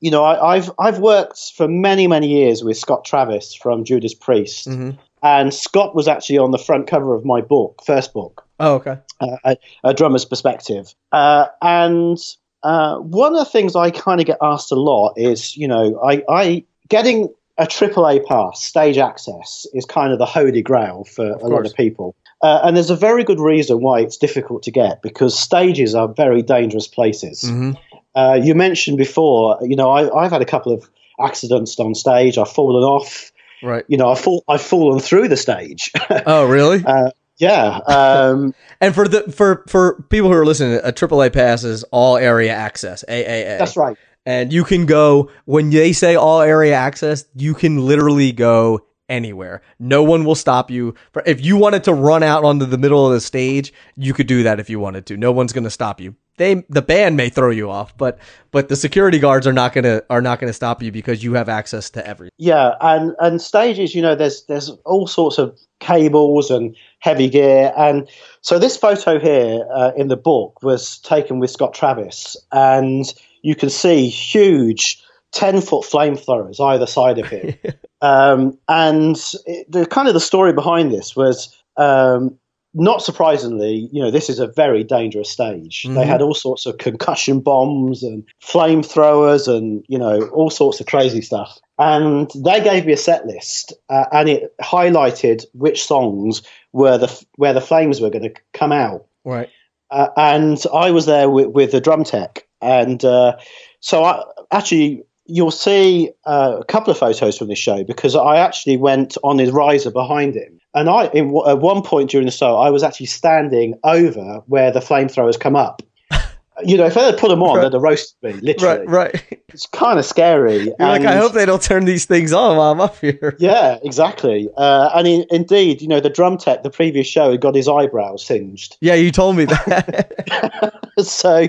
[0.00, 4.14] you know, I, have I've worked for many many years with Scott Travis from Judas
[4.14, 4.90] Priest, mm-hmm.
[5.22, 8.46] and Scott was actually on the front cover of my book, first book.
[8.60, 8.98] Oh, okay.
[9.20, 12.18] Uh, a, a, drummer's perspective, uh, and
[12.62, 16.00] uh, one of the things I kind of get asked a lot is, you know,
[16.02, 21.26] I, I getting a AAA pass, stage access, is kind of the holy grail for
[21.26, 21.52] of a course.
[21.52, 22.14] lot of people.
[22.40, 26.06] Uh, and there's a very good reason why it's difficult to get because stages are
[26.06, 27.42] very dangerous places.
[27.42, 27.72] Mm-hmm.
[28.14, 30.88] Uh, you mentioned before, you know, I, have had a couple of
[31.20, 32.38] accidents on stage.
[32.38, 33.32] I've fallen off.
[33.62, 33.84] Right.
[33.88, 35.92] You know, I've, fall, I've fallen through the stage.
[36.26, 36.84] oh, really?
[36.84, 37.78] uh, yeah.
[37.86, 42.16] Um, and for the for for people who are listening, a AAA pass is all
[42.16, 43.04] area access.
[43.08, 43.58] AAA.
[43.58, 43.96] That's right
[44.28, 49.62] and you can go when they say all area access you can literally go anywhere
[49.78, 50.94] no one will stop you
[51.24, 54.42] if you wanted to run out onto the middle of the stage you could do
[54.42, 57.28] that if you wanted to no one's going to stop you they the band may
[57.28, 58.18] throw you off but
[58.50, 61.34] but the security guards are not going to are not to stop you because you
[61.34, 65.58] have access to everything yeah and and stages you know there's there's all sorts of
[65.80, 68.08] cables and heavy gear and
[68.40, 73.54] so this photo here uh, in the book was taken with Scott Travis and you
[73.54, 77.54] can see huge 10 foot flamethrowers either side of him.
[78.00, 82.38] um, and it, the kind of the story behind this was um,
[82.74, 85.82] not surprisingly, you know, this is a very dangerous stage.
[85.82, 85.94] Mm-hmm.
[85.94, 90.86] They had all sorts of concussion bombs and flamethrowers and, you know, all sorts of
[90.86, 91.58] crazy stuff.
[91.78, 97.26] And they gave me a set list uh, and it highlighted which songs were the
[97.36, 99.06] where the flames were going to come out.
[99.24, 99.48] Right.
[99.90, 103.36] Uh, and I was there with, with the drum tech and uh,
[103.80, 108.38] so I, actually, you'll see uh, a couple of photos from this show because I
[108.38, 110.58] actually went on his riser behind him.
[110.74, 114.70] And I, in, at one point during the show, I was actually standing over where
[114.70, 115.82] the flamethrowers come up.
[116.64, 117.64] you know, if they had put them on, right.
[117.64, 118.86] they'd have roasted me, literally.
[118.86, 119.42] Right, right.
[119.48, 120.64] It's kind of scary.
[120.64, 123.36] You're and, like, I hope they don't turn these things on while I'm up here.
[123.38, 124.48] Yeah, exactly.
[124.56, 127.68] Uh, and in, indeed, you know, the drum tech, the previous show, had got his
[127.68, 128.76] eyebrows singed.
[128.80, 130.74] Yeah, you told me that.
[130.98, 131.48] so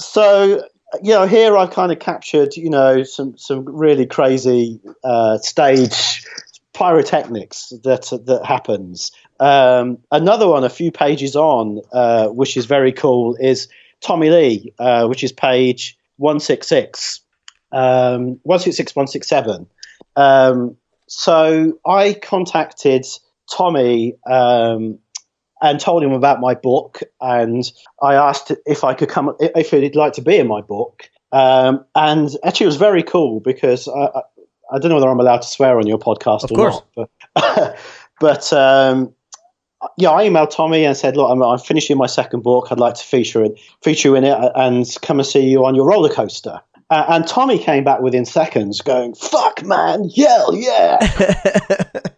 [0.00, 0.62] so
[1.02, 6.24] you know, here I've kind of captured, you know, some some really crazy uh, stage
[6.72, 9.12] pyrotechnics that that happens.
[9.38, 13.68] Um, another one, a few pages on, uh, which is very cool, is
[14.00, 17.20] Tommy Lee, uh, which is page one six six,
[17.72, 19.66] um, one six six one six seven.
[20.16, 20.76] Um,
[21.06, 23.06] so I contacted
[23.50, 24.98] Tommy um,
[25.62, 27.02] and told him about my book.
[27.20, 27.70] And
[28.02, 31.08] I asked if I could come, if he'd like to be in my book.
[31.32, 34.22] Um, and actually, it was very cool because I,
[34.72, 36.80] I, don't know whether I'm allowed to swear on your podcast of or course.
[36.96, 37.10] not.
[37.34, 37.78] But,
[38.20, 39.14] but um,
[39.96, 42.68] yeah, I emailed Tommy and said, "Look, I'm, I'm, finishing my second book.
[42.70, 45.86] I'd like to feature it, feature in it, and come and see you on your
[45.86, 50.98] roller coaster." Uh, and Tommy came back within seconds, going, "Fuck, man, yell, yeah!"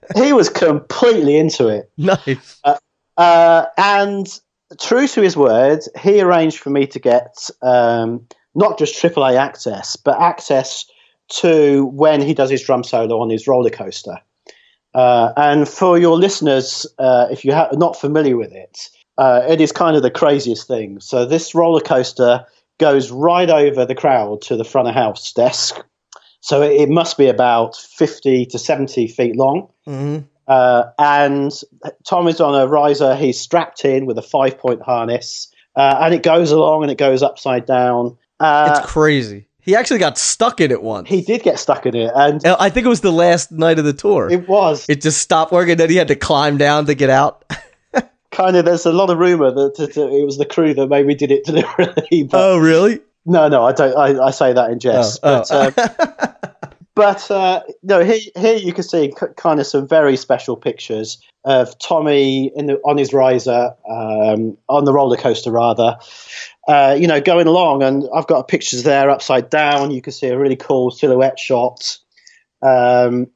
[0.17, 1.91] he was completely into it.
[1.99, 2.59] Nice.
[2.65, 2.79] Uh,
[3.17, 4.41] uh, and
[4.81, 9.97] true to his word, he arranged for me to get um, not just AAA access,
[9.97, 10.87] but access
[11.29, 14.19] to when he does his drum solo on his roller coaster.
[14.95, 19.73] Uh, and for your listeners, uh, if you're not familiar with it, uh, it is
[19.73, 21.01] kind of the craziest thing.
[21.01, 22.45] So this roller coaster
[22.79, 25.81] goes right over the crowd to the front of house desk.
[26.41, 29.69] So it, it must be about 50 to 70 feet long.
[29.87, 30.27] Mm-hmm.
[30.49, 31.53] Uh, and
[32.05, 33.15] Tom is on a riser.
[33.15, 35.49] He's strapped in with a five point harness.
[35.75, 38.17] Uh, and it goes along and it goes upside down.
[38.41, 39.47] Uh, it's crazy.
[39.61, 41.09] He actually got stuck in it once.
[41.09, 43.85] He did get stuck in it, and I think it was the last night of
[43.85, 44.29] the tour.
[44.29, 44.85] It was.
[44.89, 45.77] It just stopped working.
[45.77, 47.45] Then he had to climb down to get out.
[48.33, 48.65] kind of.
[48.65, 51.31] There's a lot of rumor that, that, that, it was the crew that maybe did
[51.31, 52.25] it deliberately.
[52.25, 53.01] But, oh, really?
[53.25, 53.97] No, no, I don't.
[53.97, 55.21] I, I say that in jest.
[55.23, 56.52] Oh, but, oh.
[56.95, 61.79] But uh, no, here, here you can see kind of some very special pictures of
[61.79, 65.99] Tommy in the, on his riser, um, on the roller coaster rather,
[66.69, 69.91] uh, you know, going along, and I've got pictures there upside down.
[69.91, 71.99] You can see a really cool silhouette shot.
[72.61, 73.29] Um,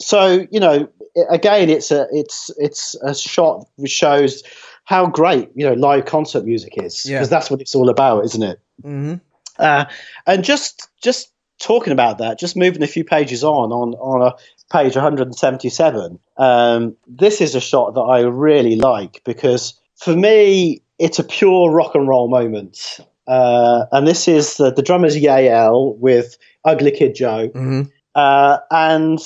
[0.00, 0.88] so you know,
[1.30, 4.42] again, it's a it's it's a shot which shows
[4.84, 7.24] how great you know live concert music is because yeah.
[7.24, 8.60] that's what it's all about, isn't it?
[8.82, 9.14] Mm-hmm.
[9.58, 9.84] Uh,
[10.26, 14.34] and just just talking about that, just moving a few pages on on on a
[14.72, 16.18] page 177.
[16.36, 21.70] Um, this is a shot that I really like because for me, it's a pure
[21.70, 23.00] rock and roll moment.
[23.26, 27.48] Uh, and this is the, the drummer's Yael with Ugly Kid Joe.
[27.48, 27.82] Mm-hmm.
[28.14, 29.18] Uh, and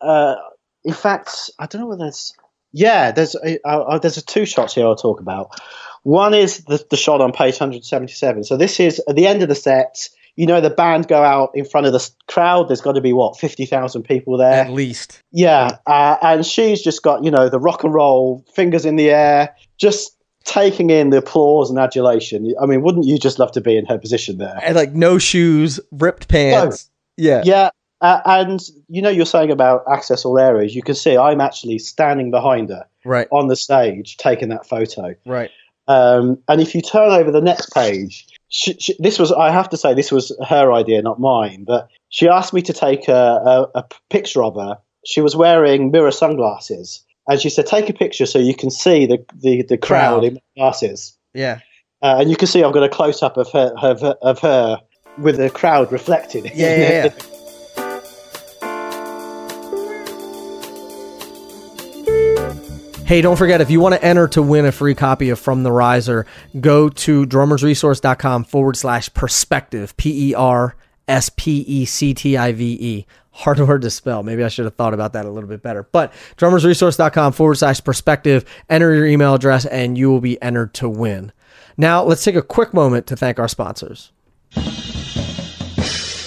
[0.00, 0.36] uh,
[0.84, 2.34] in fact, I don't know whether there's.
[2.72, 5.60] Yeah, there's a, uh, there's a two shots here I'll talk about.
[6.04, 8.44] One is the, the shot on page 177.
[8.44, 10.08] So this is at the end of the set.
[10.40, 12.68] You know, the band go out in front of the crowd.
[12.70, 15.22] There's got to be what 50,000 people there at least.
[15.32, 19.10] Yeah, uh, and she's just got you know the rock and roll fingers in the
[19.10, 22.54] air, just taking in the applause and adulation.
[22.58, 24.58] I mean, wouldn't you just love to be in her position there?
[24.62, 26.88] And like no shoes, ripped pants.
[27.18, 27.22] No.
[27.22, 27.42] Yeah.
[27.44, 27.70] Yeah.
[28.00, 30.74] Uh, and you know, you're saying about access all areas.
[30.74, 35.14] You can see I'm actually standing behind her, right, on the stage, taking that photo,
[35.26, 35.50] right.
[35.86, 39.70] Um, and if you turn over the next page, she, she, this was I have
[39.70, 41.64] to say this was her idea, not mine.
[41.64, 43.14] But she asked me to take a,
[43.74, 44.78] a, a picture of her.
[45.06, 49.06] She was wearing mirror sunglasses, and she said, "Take a picture so you can see
[49.06, 50.24] the the, the crowd, crowd.
[50.24, 51.60] in glasses." Yeah,
[52.02, 54.80] uh, and you can see I've got a close up of her of, of her
[55.16, 56.50] with the crowd reflected.
[56.52, 57.12] Yeah, yeah, yeah.
[63.10, 65.64] Hey, don't forget, if you want to enter to win a free copy of From
[65.64, 66.26] the Riser,
[66.60, 70.76] go to drummersresource.com forward slash perspective, P E R
[71.08, 74.22] S P E C T I V E hard word to spell.
[74.22, 75.82] Maybe I should have thought about that a little bit better.
[75.82, 78.44] But drummersresource.com forward slash perspective.
[78.68, 81.32] Enter your email address and you will be entered to win.
[81.76, 84.12] Now, let's take a quick moment to thank our sponsors.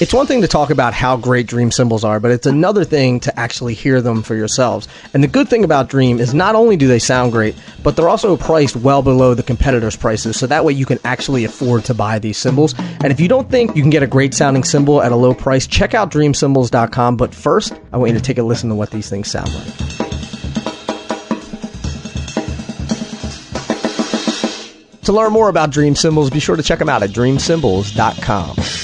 [0.04, 3.22] It's one thing to talk about how great Dream cymbals are, but it's another thing
[3.22, 4.86] to actually hear them for yourselves.
[5.14, 8.10] And the good thing about Dream is not only do they sound great, but they're
[8.10, 11.94] also priced well below the competitors' prices, so that way you can actually afford to
[11.94, 12.76] buy these cymbals.
[12.78, 15.34] And if you don't think you can get a great sounding cymbal at a low
[15.34, 17.16] price, check out dreamcymbals.com.
[17.16, 19.74] But first, I want you to take a listen to what these things sound like.
[25.04, 28.83] To learn more about Dream Cymbals, be sure to check them out at dreamcymbals.com.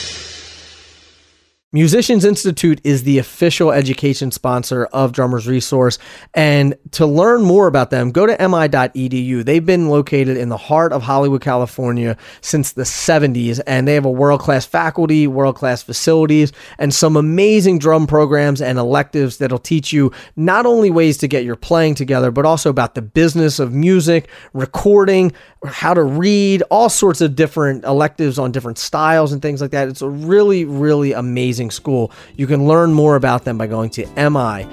[1.72, 6.00] Musicians Institute is the official education sponsor of Drummers Resource.
[6.34, 9.46] And to learn more about them, go to mi.edu.
[9.46, 14.06] They've been located in the heart of Hollywood, California since the 70s, and they have
[14.06, 19.60] a world class faculty, world class facilities, and some amazing drum programs and electives that'll
[19.60, 23.60] teach you not only ways to get your playing together, but also about the business
[23.60, 25.32] of music, recording,
[25.68, 29.88] how to read, all sorts of different electives on different styles and things like that.
[29.88, 32.12] It's a really, really amazing school.
[32.38, 34.72] You can learn more about them by going to mi.edu.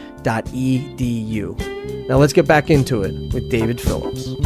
[2.09, 4.37] Now let's get back into it with David Phillips.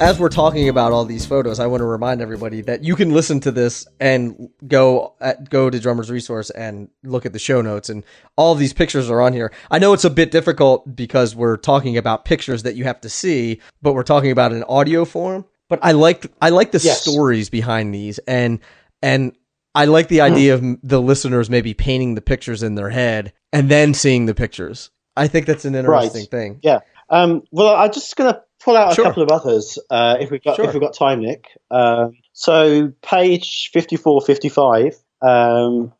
[0.00, 3.12] as we're talking about all these photos, I want to remind everybody that you can
[3.12, 7.60] listen to this and go at, go to Drummers Resource and look at the show
[7.60, 8.02] notes, and
[8.34, 9.52] all these pictures are on here.
[9.70, 13.10] I know it's a bit difficult because we're talking about pictures that you have to
[13.10, 15.44] see, but we're talking about an audio form.
[15.70, 17.00] But I like I like the yes.
[17.00, 18.58] stories behind these, and
[19.00, 19.32] and
[19.74, 23.68] I like the idea of the listeners maybe painting the pictures in their head and
[23.70, 24.90] then seeing the pictures.
[25.16, 26.30] I think that's an interesting right.
[26.30, 26.60] thing.
[26.62, 26.80] Yeah.
[27.08, 29.04] Um, well, I'm just going to pull out sure.
[29.04, 30.66] a couple of others uh, if we've got sure.
[30.66, 31.46] if we've got time, Nick.
[31.70, 34.96] Um, so page 54, 55.
[35.22, 35.92] Um,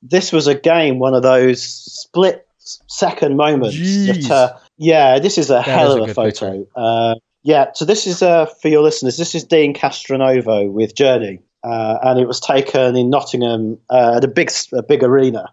[0.00, 2.46] this was again one of those split
[2.86, 3.76] second moments.
[3.76, 6.66] That, uh, yeah, this is a that hell is of a, a photo.
[6.76, 7.14] Uh,
[7.48, 9.16] yeah, so this is uh, for your listeners.
[9.16, 14.24] This is Deen Castronovo with Journey, uh, and it was taken in Nottingham uh, at
[14.24, 15.46] a big a big arena.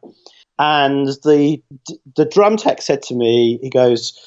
[0.59, 1.63] And the
[2.17, 4.19] the drum tech said to me, he goes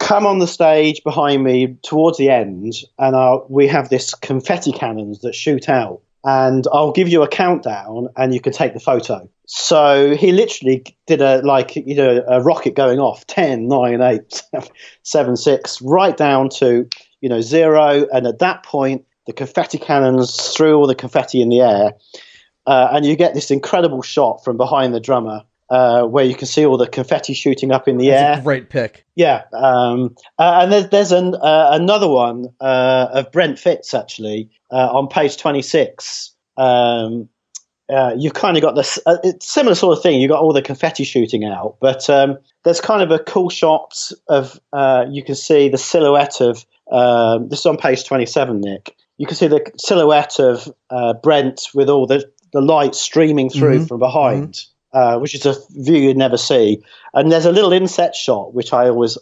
[0.00, 4.72] come on the stage behind me towards the end, and uh, we have this confetti
[4.72, 6.00] cannons that shoot out.
[6.24, 9.28] And I'll give you a countdown, and you can take the photo.
[9.46, 14.42] So he literally did a like you know a rocket going off 10, 9, 8,
[15.02, 16.88] 7, 6, right down to
[17.20, 18.06] you know zero.
[18.12, 21.92] And at that point, the confetti cannons threw all the confetti in the air,
[22.66, 26.46] uh, and you get this incredible shot from behind the drummer uh, where you can
[26.46, 28.42] see all the confetti shooting up in the That's air.
[28.42, 29.04] great pick.
[29.14, 34.50] Yeah, um, uh, and there's, there's an, uh, another one uh, of Brent Fitz actually
[34.70, 36.34] uh, on page 26.
[36.56, 37.28] Um,
[37.90, 38.98] uh, you've kind of got this
[39.40, 40.20] similar sort of thing.
[40.20, 44.10] You've got all the confetti shooting out, but um, there's kind of a cool shot
[44.28, 44.60] of
[45.10, 48.96] you can see the silhouette of um, this is on page 27, Nick.
[49.16, 50.70] You can see the silhouette of
[51.22, 53.86] Brent with all the, the light streaming through mm-hmm.
[53.86, 54.52] from behind.
[54.54, 56.82] Mm-hmm uh, which is a view you'd never see.
[57.14, 59.18] And there's a little inset shot, which I always,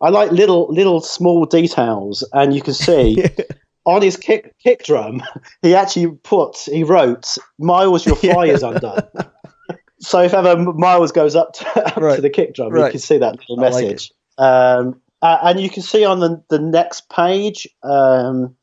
[0.00, 3.24] I like little little small details, and you can see.
[3.88, 5.22] on his kick kick drum,
[5.62, 9.08] he actually put he wrote "Miles, your fly is undone."
[9.98, 12.16] so if ever Miles goes up to, up right.
[12.16, 12.86] to the kick drum, right.
[12.86, 14.12] you can see that little message.
[14.36, 18.54] Like um, uh, and you can see on the the next page, um,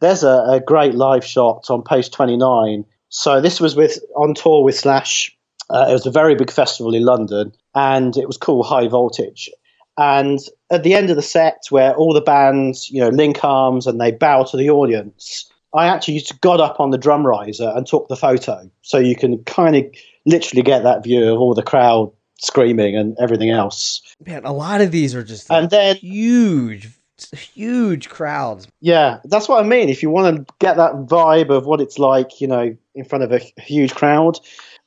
[0.00, 2.84] there's a, a, great live shot on page 29.
[3.08, 5.35] So this was with on tour with Slash
[5.70, 9.50] uh, it was a very big festival in London, and it was called High Voltage.
[9.98, 10.40] And
[10.70, 14.00] at the end of the set, where all the bands, you know, link arms and
[14.00, 17.86] they bow to the audience, I actually just got up on the drum riser and
[17.86, 19.84] took the photo, so you can kind of
[20.24, 24.02] literally get that view of all the crowd screaming and everything else.
[24.24, 26.90] Man, a lot of these are just and then huge,
[27.32, 28.68] huge crowds.
[28.80, 29.88] Yeah, that's what I mean.
[29.88, 33.24] If you want to get that vibe of what it's like, you know, in front
[33.24, 34.38] of a huge crowd,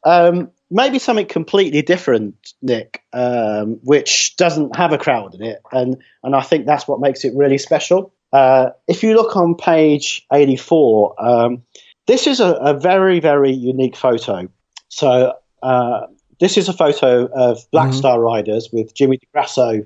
[0.06, 5.98] um, maybe something completely different, Nick, um, which doesn't have a crowd in it, and
[6.24, 8.14] and I think that's what makes it really special.
[8.32, 11.64] Uh, if you look on page 84, um,
[12.06, 14.48] this is a, a, very very unique photo.
[14.90, 16.02] So uh,
[16.40, 17.98] this is a photo of Black mm-hmm.
[17.98, 19.86] Star Riders with Jimmy DeGrasso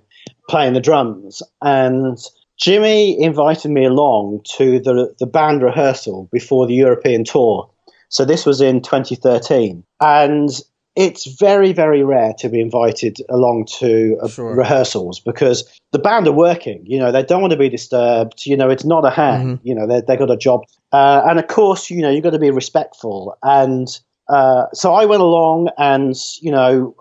[0.50, 2.18] playing the drums, and
[2.58, 7.70] Jimmy invited me along to the the band rehearsal before the European tour.
[8.10, 10.50] So this was in 2013, and
[10.96, 14.56] it's very, very rare to be invited along to uh, sure.
[14.56, 16.84] rehearsals because the band are working.
[16.86, 18.46] You know, they don't want to be disturbed.
[18.46, 19.58] You know, it's not a hang.
[19.58, 19.68] Mm-hmm.
[19.68, 22.32] You know, they they got a job, uh, and of course, you know, you've got
[22.32, 23.38] to be respectful.
[23.42, 23.88] And
[24.28, 26.96] uh, so I went along, and you know,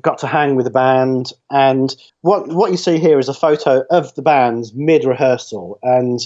[0.00, 1.32] got to hang with the band.
[1.50, 6.18] And what what you see here is a photo of the band mid rehearsal, and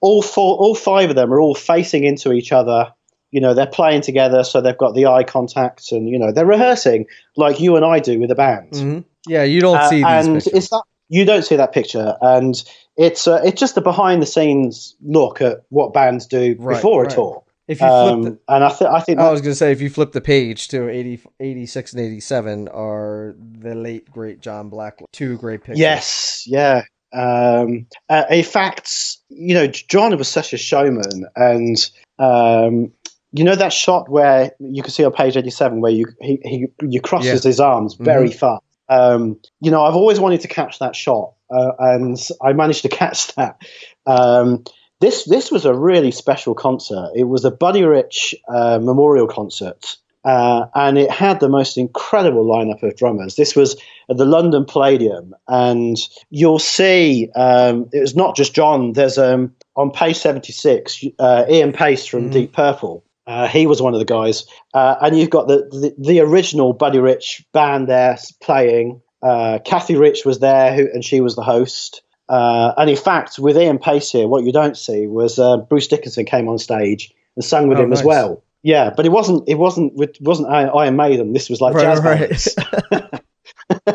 [0.00, 2.92] all four, all five of them are all facing into each other
[3.30, 6.46] you know they're playing together so they've got the eye contact and you know they're
[6.46, 7.06] rehearsing
[7.36, 9.00] like you and i do with a band mm-hmm.
[9.26, 10.52] yeah you don't uh, see and pictures.
[10.52, 12.64] it's that you don't see that picture and
[12.96, 17.02] it's uh, it's just a behind the scenes look at what bands do right, before
[17.02, 17.12] right.
[17.12, 19.50] a tour if you flip um, the, and I, th- I think I was going
[19.50, 24.08] to say if you flip the page to 80, 86 and 87 are the late
[24.08, 25.80] great John Black two great pictures.
[25.80, 26.82] Yes, yeah.
[27.12, 32.92] Um, uh, in fact, you know, John was such a showman, and um,
[33.36, 36.66] you know that shot where you can see on page 87 where you he, he
[36.82, 37.48] you crosses yeah.
[37.48, 38.38] his arms very mm-hmm.
[38.38, 42.82] fast um, you know i've always wanted to catch that shot uh, and i managed
[42.82, 43.60] to catch that
[44.06, 44.64] um,
[45.00, 49.96] this this was a really special concert it was a buddy rich uh, memorial concert
[50.24, 53.36] uh, and it had the most incredible lineup of drummers.
[53.36, 53.80] This was
[54.10, 55.96] at the London Palladium, and
[56.30, 58.92] you'll see um, it was not just John.
[58.94, 62.32] There's um, on page 76, uh, Ian Paice from mm.
[62.32, 65.94] Deep Purple uh, he was one of the guys, uh, and you've got the, the,
[65.98, 69.02] the original Buddy Rich band there playing.
[69.22, 72.02] Uh, Cathy Rich was there, who, and she was the host.
[72.28, 75.88] Uh, and in fact, with Ian Paice here, what you don't see was uh, Bruce
[75.88, 78.00] Dickinson came on stage and sang with oh, him nice.
[78.00, 78.42] as well.
[78.62, 81.32] Yeah, but it wasn't it wasn't it wasn't Iron Maiden.
[81.32, 82.56] This was like right, jazz
[82.90, 83.22] right.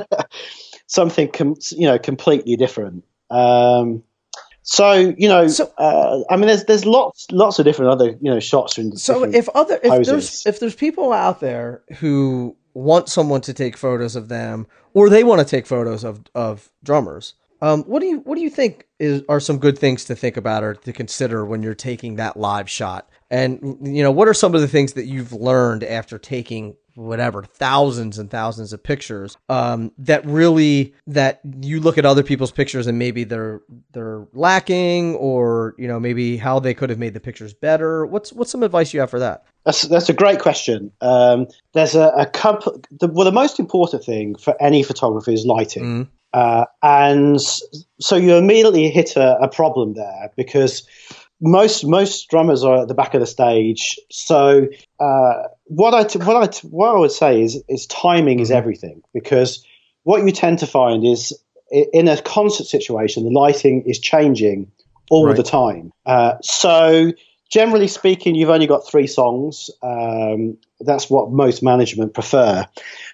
[0.88, 3.04] something com- you know completely different.
[3.30, 4.04] Um,
[4.72, 8.32] so you know, so, uh, I mean, there's there's lots lots of different other you
[8.32, 8.78] know shots.
[8.78, 10.08] In so if other if poses.
[10.08, 15.10] there's if there's people out there who want someone to take photos of them, or
[15.10, 18.50] they want to take photos of of drummers, um, what do you what do you
[18.50, 22.16] think is are some good things to think about or to consider when you're taking
[22.16, 23.10] that live shot?
[23.32, 27.44] And you know, what are some of the things that you've learned after taking whatever
[27.44, 32.88] thousands and thousands of pictures um, that really that you look at other people's pictures
[32.88, 33.62] and maybe they're
[33.94, 38.06] they're lacking or you know maybe how they could have made the pictures better?
[38.06, 39.46] What's what's some advice you have for that?
[39.66, 40.92] That's that's a great question.
[41.00, 45.46] Um, there's a, a couple the, well the most important thing for any photographer is
[45.46, 45.84] lighting.
[45.84, 46.08] Mm.
[46.34, 50.88] Uh, and so you immediately hit a, a, problem there because
[51.42, 54.00] most most drummers are at the back of the stage.
[54.12, 54.68] So
[55.00, 55.34] uh,
[55.66, 58.58] what I what I what I would say is is timing is mm-hmm.
[58.58, 59.66] everything because
[60.04, 61.38] what you tend to find is
[61.72, 64.72] in a concert situation the lighting is changing
[65.10, 65.36] all right.
[65.36, 65.92] the time.
[66.06, 67.12] Uh, so
[67.52, 69.70] generally speaking, you've only got three songs.
[69.84, 72.66] Um, that's what most management prefer.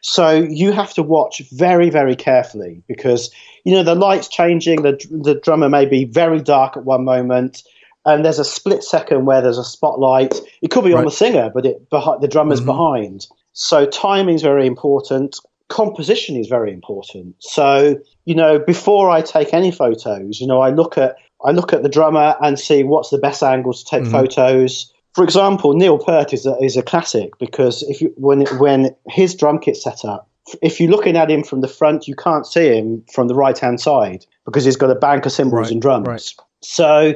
[0.01, 3.31] So you have to watch very, very carefully because
[3.65, 4.83] you know the light's changing.
[4.83, 7.63] The the drummer may be very dark at one moment,
[8.07, 10.33] and there's a split second where there's a spotlight.
[10.61, 10.99] It could be right.
[10.99, 12.67] on the singer, but it behind the drummer's mm-hmm.
[12.67, 13.27] behind.
[13.53, 15.37] So timing is very important.
[15.67, 17.35] Composition is very important.
[17.39, 21.73] So you know, before I take any photos, you know, I look at I look
[21.73, 24.11] at the drummer and see what's the best angle to take mm-hmm.
[24.11, 24.91] photos.
[25.13, 29.35] For example, Neil Peart is a, is a classic because if you, when when his
[29.35, 30.29] drum kit's set up,
[30.61, 33.57] if you're looking at him from the front, you can't see him from the right
[33.57, 36.07] hand side because he's got a bank of cymbals right, and drums.
[36.07, 36.33] Right.
[36.61, 37.13] So,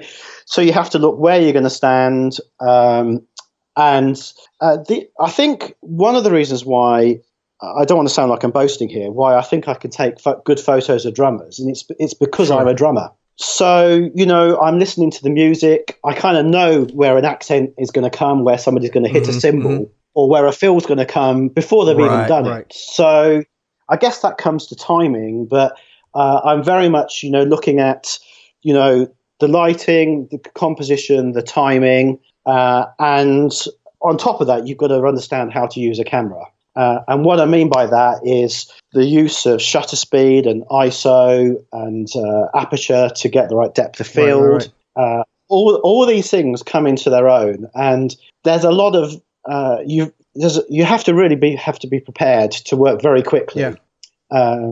[0.51, 2.37] so you have to look where you're going to stand.
[2.59, 3.25] Um,
[3.77, 4.21] and
[4.59, 7.21] uh, the, I think one of the reasons why
[7.61, 10.19] I don't want to sound like I'm boasting here, why I think I can take
[10.19, 12.59] fo- good photos of drummers, and it's it's because sure.
[12.59, 13.11] I'm a drummer.
[13.37, 15.97] So, you know, I'm listening to the music.
[16.03, 19.09] I kind of know where an accent is going to come, where somebody's going to
[19.09, 19.91] hit mm-hmm, a cymbal, mm-hmm.
[20.15, 22.65] or where a fill's going to come before they've right, even done right.
[22.65, 22.73] it.
[22.73, 23.43] So,
[23.87, 25.77] I guess that comes to timing, but
[26.13, 28.19] uh, I'm very much, you know, looking at,
[28.63, 29.07] you know,
[29.41, 33.51] the lighting, the composition, the timing, uh, and
[34.01, 36.45] on top of that, you've got to understand how to use a camera.
[36.75, 41.61] Uh, and what I mean by that is the use of shutter speed and ISO
[41.73, 44.41] and uh, aperture to get the right depth of field.
[44.41, 45.19] Right, right, right.
[45.19, 48.15] Uh, all, all these things come into their own, and
[48.45, 50.13] there's a lot of uh, you.
[50.69, 53.63] you have to really be have to be prepared to work very quickly.
[53.63, 53.75] Yeah.
[54.29, 54.71] Uh,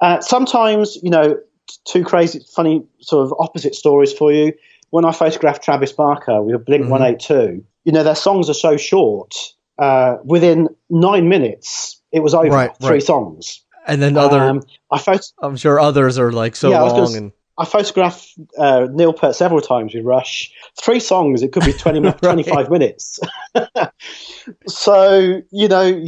[0.00, 1.38] uh, sometimes, you know,
[1.78, 4.52] two crazy, funny, sort of opposite stories for you.
[4.90, 6.90] When I photographed Travis Barker with Blink mm-hmm.
[6.90, 9.34] 182, you know, their songs are so short
[9.78, 12.48] uh, within nine minutes, it was over.
[12.48, 13.02] Right, three right.
[13.02, 13.62] songs.
[13.86, 17.14] And then other, um, I phot- I'm sure others are like so yeah, long.
[17.14, 20.52] I and I photographed uh, Neil Peart several times with Rush.
[20.80, 22.18] Three songs, it could be 20, right.
[22.18, 23.20] 25 minutes.
[24.66, 26.04] so you know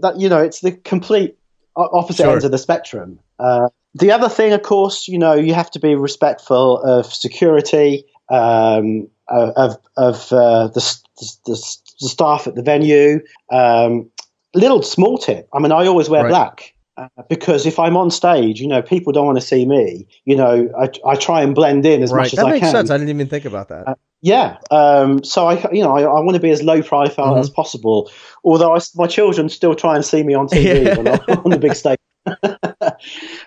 [0.00, 1.36] that you know it's the complete
[1.76, 2.32] opposite sure.
[2.32, 3.18] ends of the spectrum.
[3.38, 8.04] Uh, the other thing, of course, you know, you have to be respectful of security,
[8.28, 10.98] um, of of uh, the,
[11.46, 13.20] the, the staff at the venue.
[13.50, 14.10] Um,
[14.54, 15.48] little small tip.
[15.52, 16.30] I mean, I always wear right.
[16.30, 16.74] black.
[16.98, 20.06] Uh, because if I'm on stage, you know, people don't want to see me.
[20.26, 22.24] You know, I, I try and blend in as right.
[22.24, 22.50] much that as I can.
[22.50, 22.90] That makes sense.
[22.90, 23.88] I didn't even think about that.
[23.88, 24.58] Uh, yeah.
[24.70, 27.40] Um, so I, you know, I, I, want to be as low profile mm-hmm.
[27.40, 28.10] as possible.
[28.44, 31.58] Although I, my children still try and see me on TV when I'm on the
[31.58, 31.98] big stage.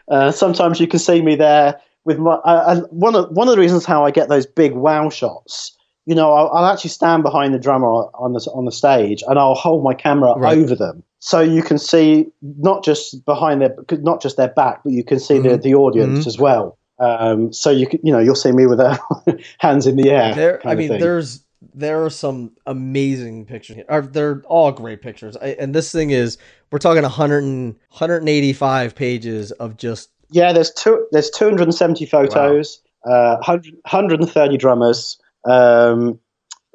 [0.07, 2.33] uh, sometimes you can see me there with my.
[2.33, 5.75] Uh, one of one of the reasons how I get those big wow shots
[6.05, 9.39] you know, I'll, I'll, actually stand behind the drummer on the on the stage, and
[9.39, 10.57] I'll hold my camera right.
[10.57, 14.93] over them, so you can see not just behind their not just their back, but
[14.93, 15.49] you can see mm-hmm.
[15.49, 16.27] the the audience mm-hmm.
[16.27, 16.77] as well.
[16.99, 18.97] Um, so you can, you know, you'll see me with their
[19.57, 20.35] hands in the air.
[20.35, 21.43] There, I mean, there's
[21.73, 24.01] there are some amazing pictures here.
[24.01, 26.37] They're all great pictures, I, and this thing is
[26.71, 30.53] we're talking 100 and, 185 pages of just yeah.
[30.53, 31.07] There's two.
[31.11, 32.81] There's 270 photos.
[33.05, 33.35] Wow.
[33.35, 35.17] Uh, 100, 130 drummers.
[35.45, 36.19] Um,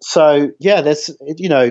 [0.01, 1.71] so yeah, there's you know,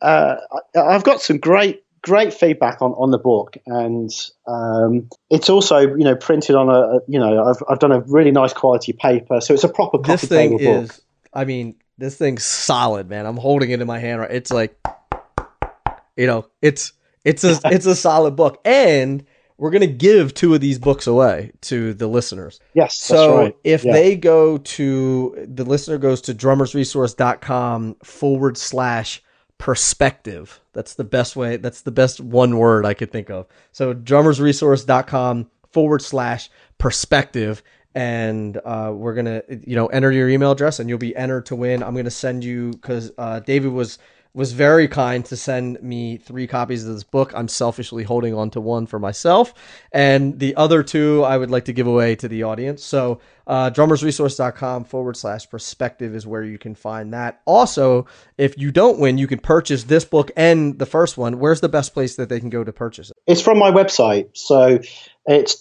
[0.00, 0.36] uh,
[0.76, 4.10] I've got some great great feedback on, on the book, and
[4.46, 8.30] um, it's also you know printed on a, you know I've I've done a really
[8.30, 11.00] nice quality paper, so it's a proper coffee this thing table is, book.
[11.32, 13.26] I mean, this thing's solid, man.
[13.26, 14.20] I'm holding it in my hand.
[14.20, 14.78] Right, It's like,
[16.16, 16.92] you know, it's
[17.24, 19.24] it's a it's a solid book, and
[19.56, 22.60] we're going to give two of these books away to the listeners.
[22.74, 22.96] Yes.
[22.98, 23.56] So right.
[23.62, 23.92] if yeah.
[23.92, 29.22] they go to, the listener goes to drummersresource.com forward slash
[29.58, 30.60] perspective.
[30.72, 31.56] That's the best way.
[31.56, 33.46] That's the best one word I could think of.
[33.72, 37.62] So drummersresource.com forward slash perspective.
[37.94, 41.56] And uh, we're to, you know, enter your email address and you'll be entered to
[41.56, 41.82] win.
[41.82, 43.98] I'm to send you, because uh, David was
[44.34, 47.32] was very kind to send me three copies of this book.
[47.36, 49.54] I'm selfishly holding on to one for myself,
[49.92, 52.82] and the other two I would like to give away to the audience.
[52.82, 57.42] So, uh, drummersresource.com forward slash perspective is where you can find that.
[57.44, 61.38] Also, if you don't win, you can purchase this book and the first one.
[61.38, 63.16] Where's the best place that they can go to purchase it?
[63.28, 64.36] It's from my website.
[64.36, 64.80] So,
[65.26, 65.60] it's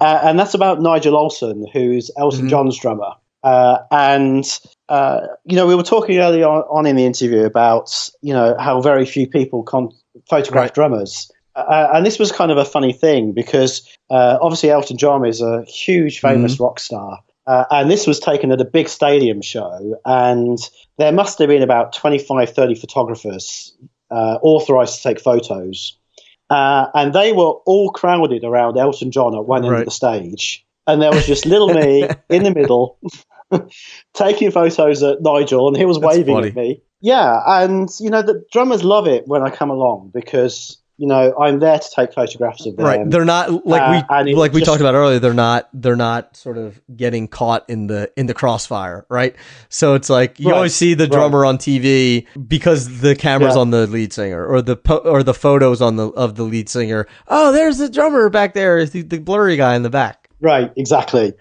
[0.00, 2.48] uh, and that's about Nigel Olsson, who's Elton mm-hmm.
[2.48, 3.12] John's drummer.
[3.42, 4.58] Uh, and
[4.88, 8.56] uh, you know, we were talking earlier on, on, in the interview about you know
[8.58, 9.92] how very few people con-
[10.28, 10.74] photograph right.
[10.74, 11.30] drummers.
[11.54, 15.40] Uh, and this was kind of a funny thing because uh, obviously Elton John is
[15.40, 16.64] a huge famous mm-hmm.
[16.64, 17.20] rock star.
[17.46, 20.58] Uh, and this was taken at a big stadium show, and
[20.98, 23.72] there must have been about 25, 30 photographers
[24.10, 25.98] uh, authorized to take photos.
[26.48, 29.80] Uh, and they were all crowded around Elton John at one end right.
[29.80, 30.64] of the stage.
[30.86, 32.98] And there was just little me in the middle
[34.14, 36.48] taking photos at Nigel, and he was That's waving funny.
[36.48, 36.82] at me.
[37.00, 41.36] Yeah, and you know the drummers love it when I come along because you know,
[41.38, 42.86] I'm there to take photographs of them.
[42.86, 43.10] Right.
[43.10, 45.18] They're not like uh, we like we just, talked about earlier.
[45.18, 49.36] They're not they're not sort of getting caught in the in the crossfire, right?
[49.68, 51.50] So it's like you right, always see the drummer right.
[51.50, 53.60] on TV because the camera's yeah.
[53.60, 56.68] on the lead singer, or the po- or the photos on the of the lead
[56.68, 57.06] singer.
[57.28, 60.30] Oh, there's the drummer back there, the, the blurry guy in the back.
[60.40, 60.72] Right.
[60.76, 61.34] Exactly.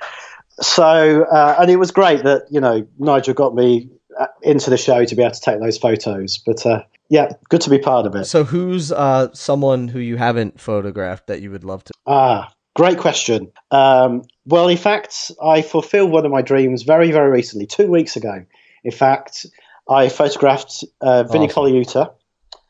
[0.59, 3.94] So uh, and it was great that you know Nigel got me uh,
[4.41, 6.65] into the show to be able to take those photos, but.
[6.65, 8.25] Uh, yeah, good to be part of it.
[8.25, 11.93] So, who's uh, someone who you haven't photographed that you would love to?
[12.07, 13.51] Ah, great question.
[13.69, 18.15] Um, well, in fact, I fulfilled one of my dreams very, very recently, two weeks
[18.15, 18.45] ago.
[18.83, 19.45] In fact,
[19.89, 21.63] I photographed uh, Vinnie awesome.
[21.63, 22.13] Colaiuta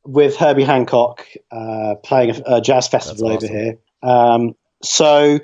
[0.05, 3.37] with Herbie Hancock uh, playing a, a, jazz festival awesome.
[3.37, 3.77] over here.
[4.03, 5.39] Um, so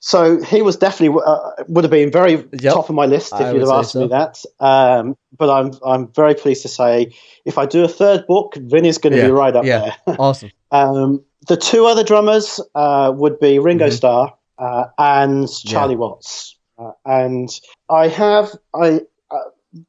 [0.00, 2.74] so he was definitely uh, would have been very yep.
[2.74, 4.00] top of my list if I you'd have asked so.
[4.00, 4.44] me that.
[4.60, 7.12] Um, but I'm I'm very pleased to say
[7.44, 9.26] if I do a third book, Vinnie's going to yeah.
[9.26, 9.94] be right up yeah.
[10.06, 10.16] there.
[10.18, 10.50] awesome.
[10.70, 13.94] Um, the two other drummers uh, would be Ringo mm-hmm.
[13.94, 15.98] Starr uh, and Charlie yeah.
[15.98, 16.56] Watts.
[16.78, 17.48] Uh, and
[17.90, 19.00] I have I
[19.32, 19.38] uh,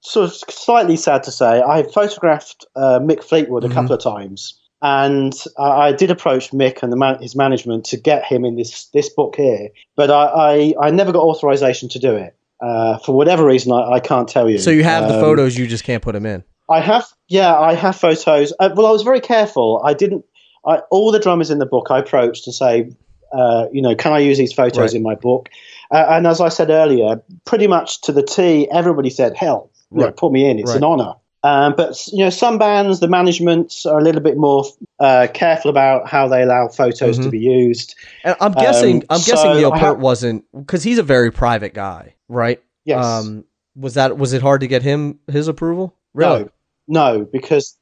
[0.02, 3.72] sort of slightly sad to say I have photographed uh, Mick Fleetwood mm-hmm.
[3.72, 8.24] a couple of times and I did approach Mick and man, his management to get
[8.24, 12.16] him in this this book here, but I I, I never got authorization to do
[12.16, 13.72] it uh, for whatever reason.
[13.72, 14.58] I, I, can't tell you.
[14.58, 16.44] So you have um, the photos, you just can't put them in.
[16.70, 18.54] I have, yeah, I have photos.
[18.60, 19.82] Uh, well, I was very careful.
[19.84, 20.26] I didn't.
[20.66, 22.92] I, all the drummers in the book I approached to say,
[23.32, 24.94] uh, you know, can I use these photos right.
[24.94, 25.50] in my book?
[25.90, 30.08] Uh, and as I said earlier, pretty much to the T, everybody said, hell, right.
[30.08, 30.60] know, put me in.
[30.60, 30.78] It's right.
[30.78, 31.14] an honor.
[31.44, 34.66] Um, but you know, some bands, the management are a little bit more
[35.00, 37.24] uh, careful about how they allow photos mm-hmm.
[37.24, 37.96] to be used.
[38.24, 41.32] And I'm guessing, um, I'm so guessing Neil Peart have, wasn't because he's a very
[41.32, 42.62] private guy, right?
[42.84, 43.06] Yes.
[43.06, 45.96] Um, was that was it hard to get him his approval?
[46.14, 46.50] Really?
[46.88, 47.78] No, no, because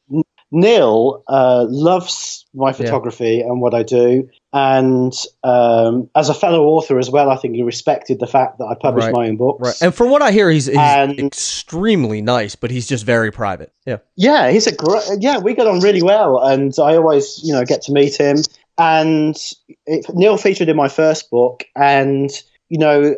[0.51, 3.45] Neil uh, loves my photography yeah.
[3.45, 7.61] and what I do, and um, as a fellow author as well, I think he
[7.61, 9.13] respected the fact that I published right.
[9.13, 9.61] my own books.
[9.61, 9.81] Right.
[9.83, 13.71] And from what I hear, he's, he's and, extremely nice, but he's just very private.
[13.85, 13.97] Yeah.
[14.15, 15.03] Yeah, he's a great.
[15.19, 18.37] Yeah, we got on really well, and I always, you know, get to meet him.
[18.79, 19.37] And
[19.85, 22.31] it, Neil featured in my first book, and
[22.69, 23.15] you know,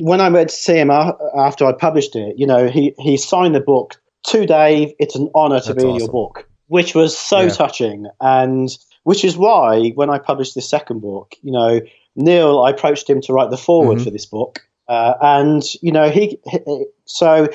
[0.00, 3.54] when I went to see him after I published it, you know, he he signed
[3.54, 4.92] the book to Dave.
[4.98, 5.94] It's an honor to That's be awesome.
[5.94, 7.48] in your book, which was so yeah.
[7.48, 11.80] touching and which is why when I published the second book, you know,
[12.16, 14.04] Neil, I approached him to write the foreword mm-hmm.
[14.04, 14.60] for this book.
[14.86, 17.48] Uh, and you know he, he, so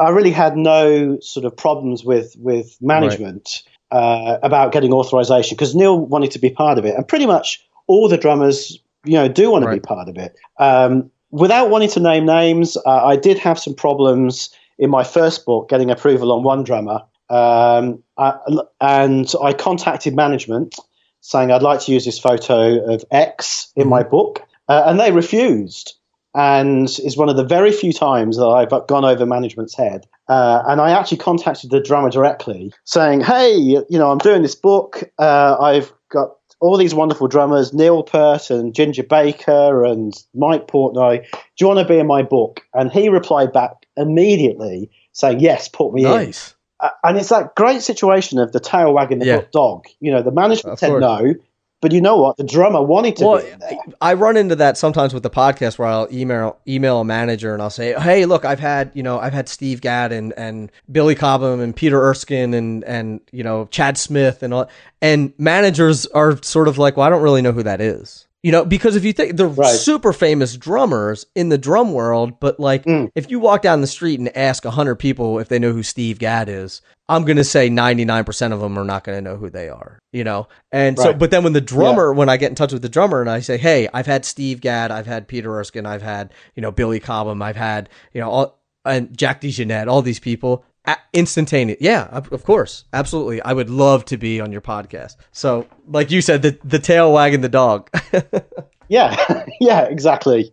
[0.00, 3.98] I really had no sort of problems with with management right.
[3.98, 7.66] uh, about getting authorization because Neil wanted to be part of it, and pretty much
[7.88, 9.74] all the drummers you know do want right.
[9.74, 10.36] to be part of it.
[10.60, 15.44] Um, without wanting to name names, uh, I did have some problems in my first
[15.44, 18.34] book getting approval on one drummer, um, I,
[18.80, 20.76] and I contacted management
[21.28, 24.10] saying I'd like to use this photo of X in my mm-hmm.
[24.10, 25.94] book, uh, and they refused.
[26.34, 30.06] And is one of the very few times that I've gone over management's head.
[30.28, 34.54] Uh, and I actually contacted the drummer directly, saying, "Hey, you know, I'm doing this
[34.54, 35.02] book.
[35.18, 41.22] Uh, I've got all these wonderful drummers, Neil Peart and Ginger Baker and Mike Portnoy.
[41.30, 42.60] Do you want to be in my book?
[42.74, 46.50] And he replied back immediately saying, yes, put me nice.
[46.50, 46.54] in.
[46.80, 49.42] Uh, and it's that great situation of the tail wagging the yeah.
[49.52, 49.86] dog.
[50.00, 51.34] You know, the management said no,
[51.80, 52.36] but you know what?
[52.36, 53.78] The drummer wanted to well, be in there.
[54.00, 57.62] I run into that sometimes with the podcast where I'll email email a manager and
[57.62, 61.14] I'll say, "Hey, look, I've had you know I've had Steve Gadd and, and Billy
[61.14, 64.68] Cobham and Peter Erskine and and you know Chad Smith and all."
[65.00, 68.52] And managers are sort of like, "Well, I don't really know who that is." You
[68.52, 69.74] know, because if you think they're right.
[69.74, 73.10] super famous drummers in the drum world, but like mm.
[73.16, 76.20] if you walk down the street and ask 100 people if they know who Steve
[76.20, 79.50] Gadd is, I'm going to say 99% of them are not going to know who
[79.50, 80.46] they are, you know?
[80.70, 81.04] And right.
[81.04, 82.16] so, but then when the drummer, yeah.
[82.16, 84.60] when I get in touch with the drummer and I say, Hey, I've had Steve
[84.60, 88.30] Gadd, I've had Peter Erskine, I've had, you know, Billy Cobham, I've had, you know,
[88.30, 90.64] all, and Jack DeJohnette, all these people,
[91.12, 91.78] instantaneous.
[91.80, 92.84] Yeah, of course.
[92.92, 93.40] Absolutely.
[93.42, 95.16] I would love to be on your podcast.
[95.32, 97.90] So, like you said, the, the tail wagging the dog.
[98.88, 99.44] yeah.
[99.60, 100.52] yeah, exactly.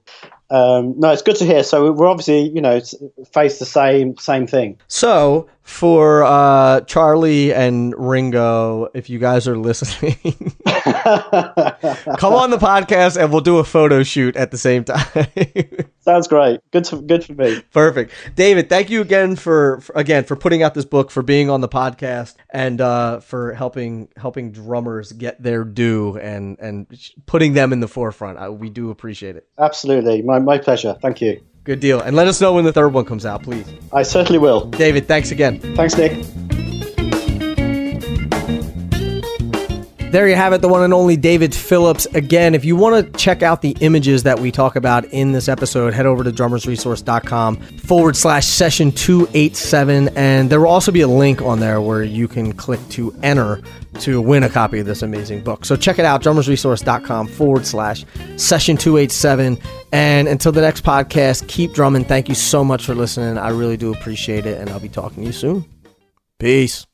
[0.50, 1.64] Um, no, it's good to hear.
[1.64, 2.80] So we're obviously, you know,
[3.34, 4.78] face the same same thing.
[4.88, 10.14] So for uh, Charlie and Ringo, if you guys are listening,
[10.66, 15.08] come on the podcast and we'll do a photo shoot at the same time.
[16.02, 16.60] Sounds great.
[16.70, 17.62] Good to, good for me.
[17.74, 18.70] Perfect, David.
[18.70, 21.68] Thank you again for, for, again for putting out this book, for being on the
[21.68, 26.86] podcast, and uh, for helping helping drummers get their due and and
[27.26, 28.38] putting them in the forefront.
[28.38, 29.48] Uh, we do appreciate it.
[29.58, 30.96] Absolutely, my my pleasure.
[31.02, 31.42] Thank you.
[31.66, 32.00] Good deal.
[32.00, 33.68] And let us know when the third one comes out, please.
[33.92, 34.66] I certainly will.
[34.66, 35.60] David, thanks again.
[35.76, 36.24] Thanks, Nick.
[40.16, 42.06] There you have it, the one and only David Phillips.
[42.14, 45.50] Again, if you want to check out the images that we talk about in this
[45.50, 50.08] episode, head over to drummersresource.com forward slash session 287.
[50.16, 53.62] And there will also be a link on there where you can click to enter
[54.00, 55.66] to win a copy of this amazing book.
[55.66, 58.06] So check it out, drummersresource.com forward slash
[58.38, 59.58] session 287.
[59.92, 62.06] And until the next podcast, keep drumming.
[62.06, 63.38] Thank you so much for listening.
[63.38, 64.62] I really do appreciate it.
[64.62, 65.66] And I'll be talking to you soon.
[66.40, 66.88] Peace.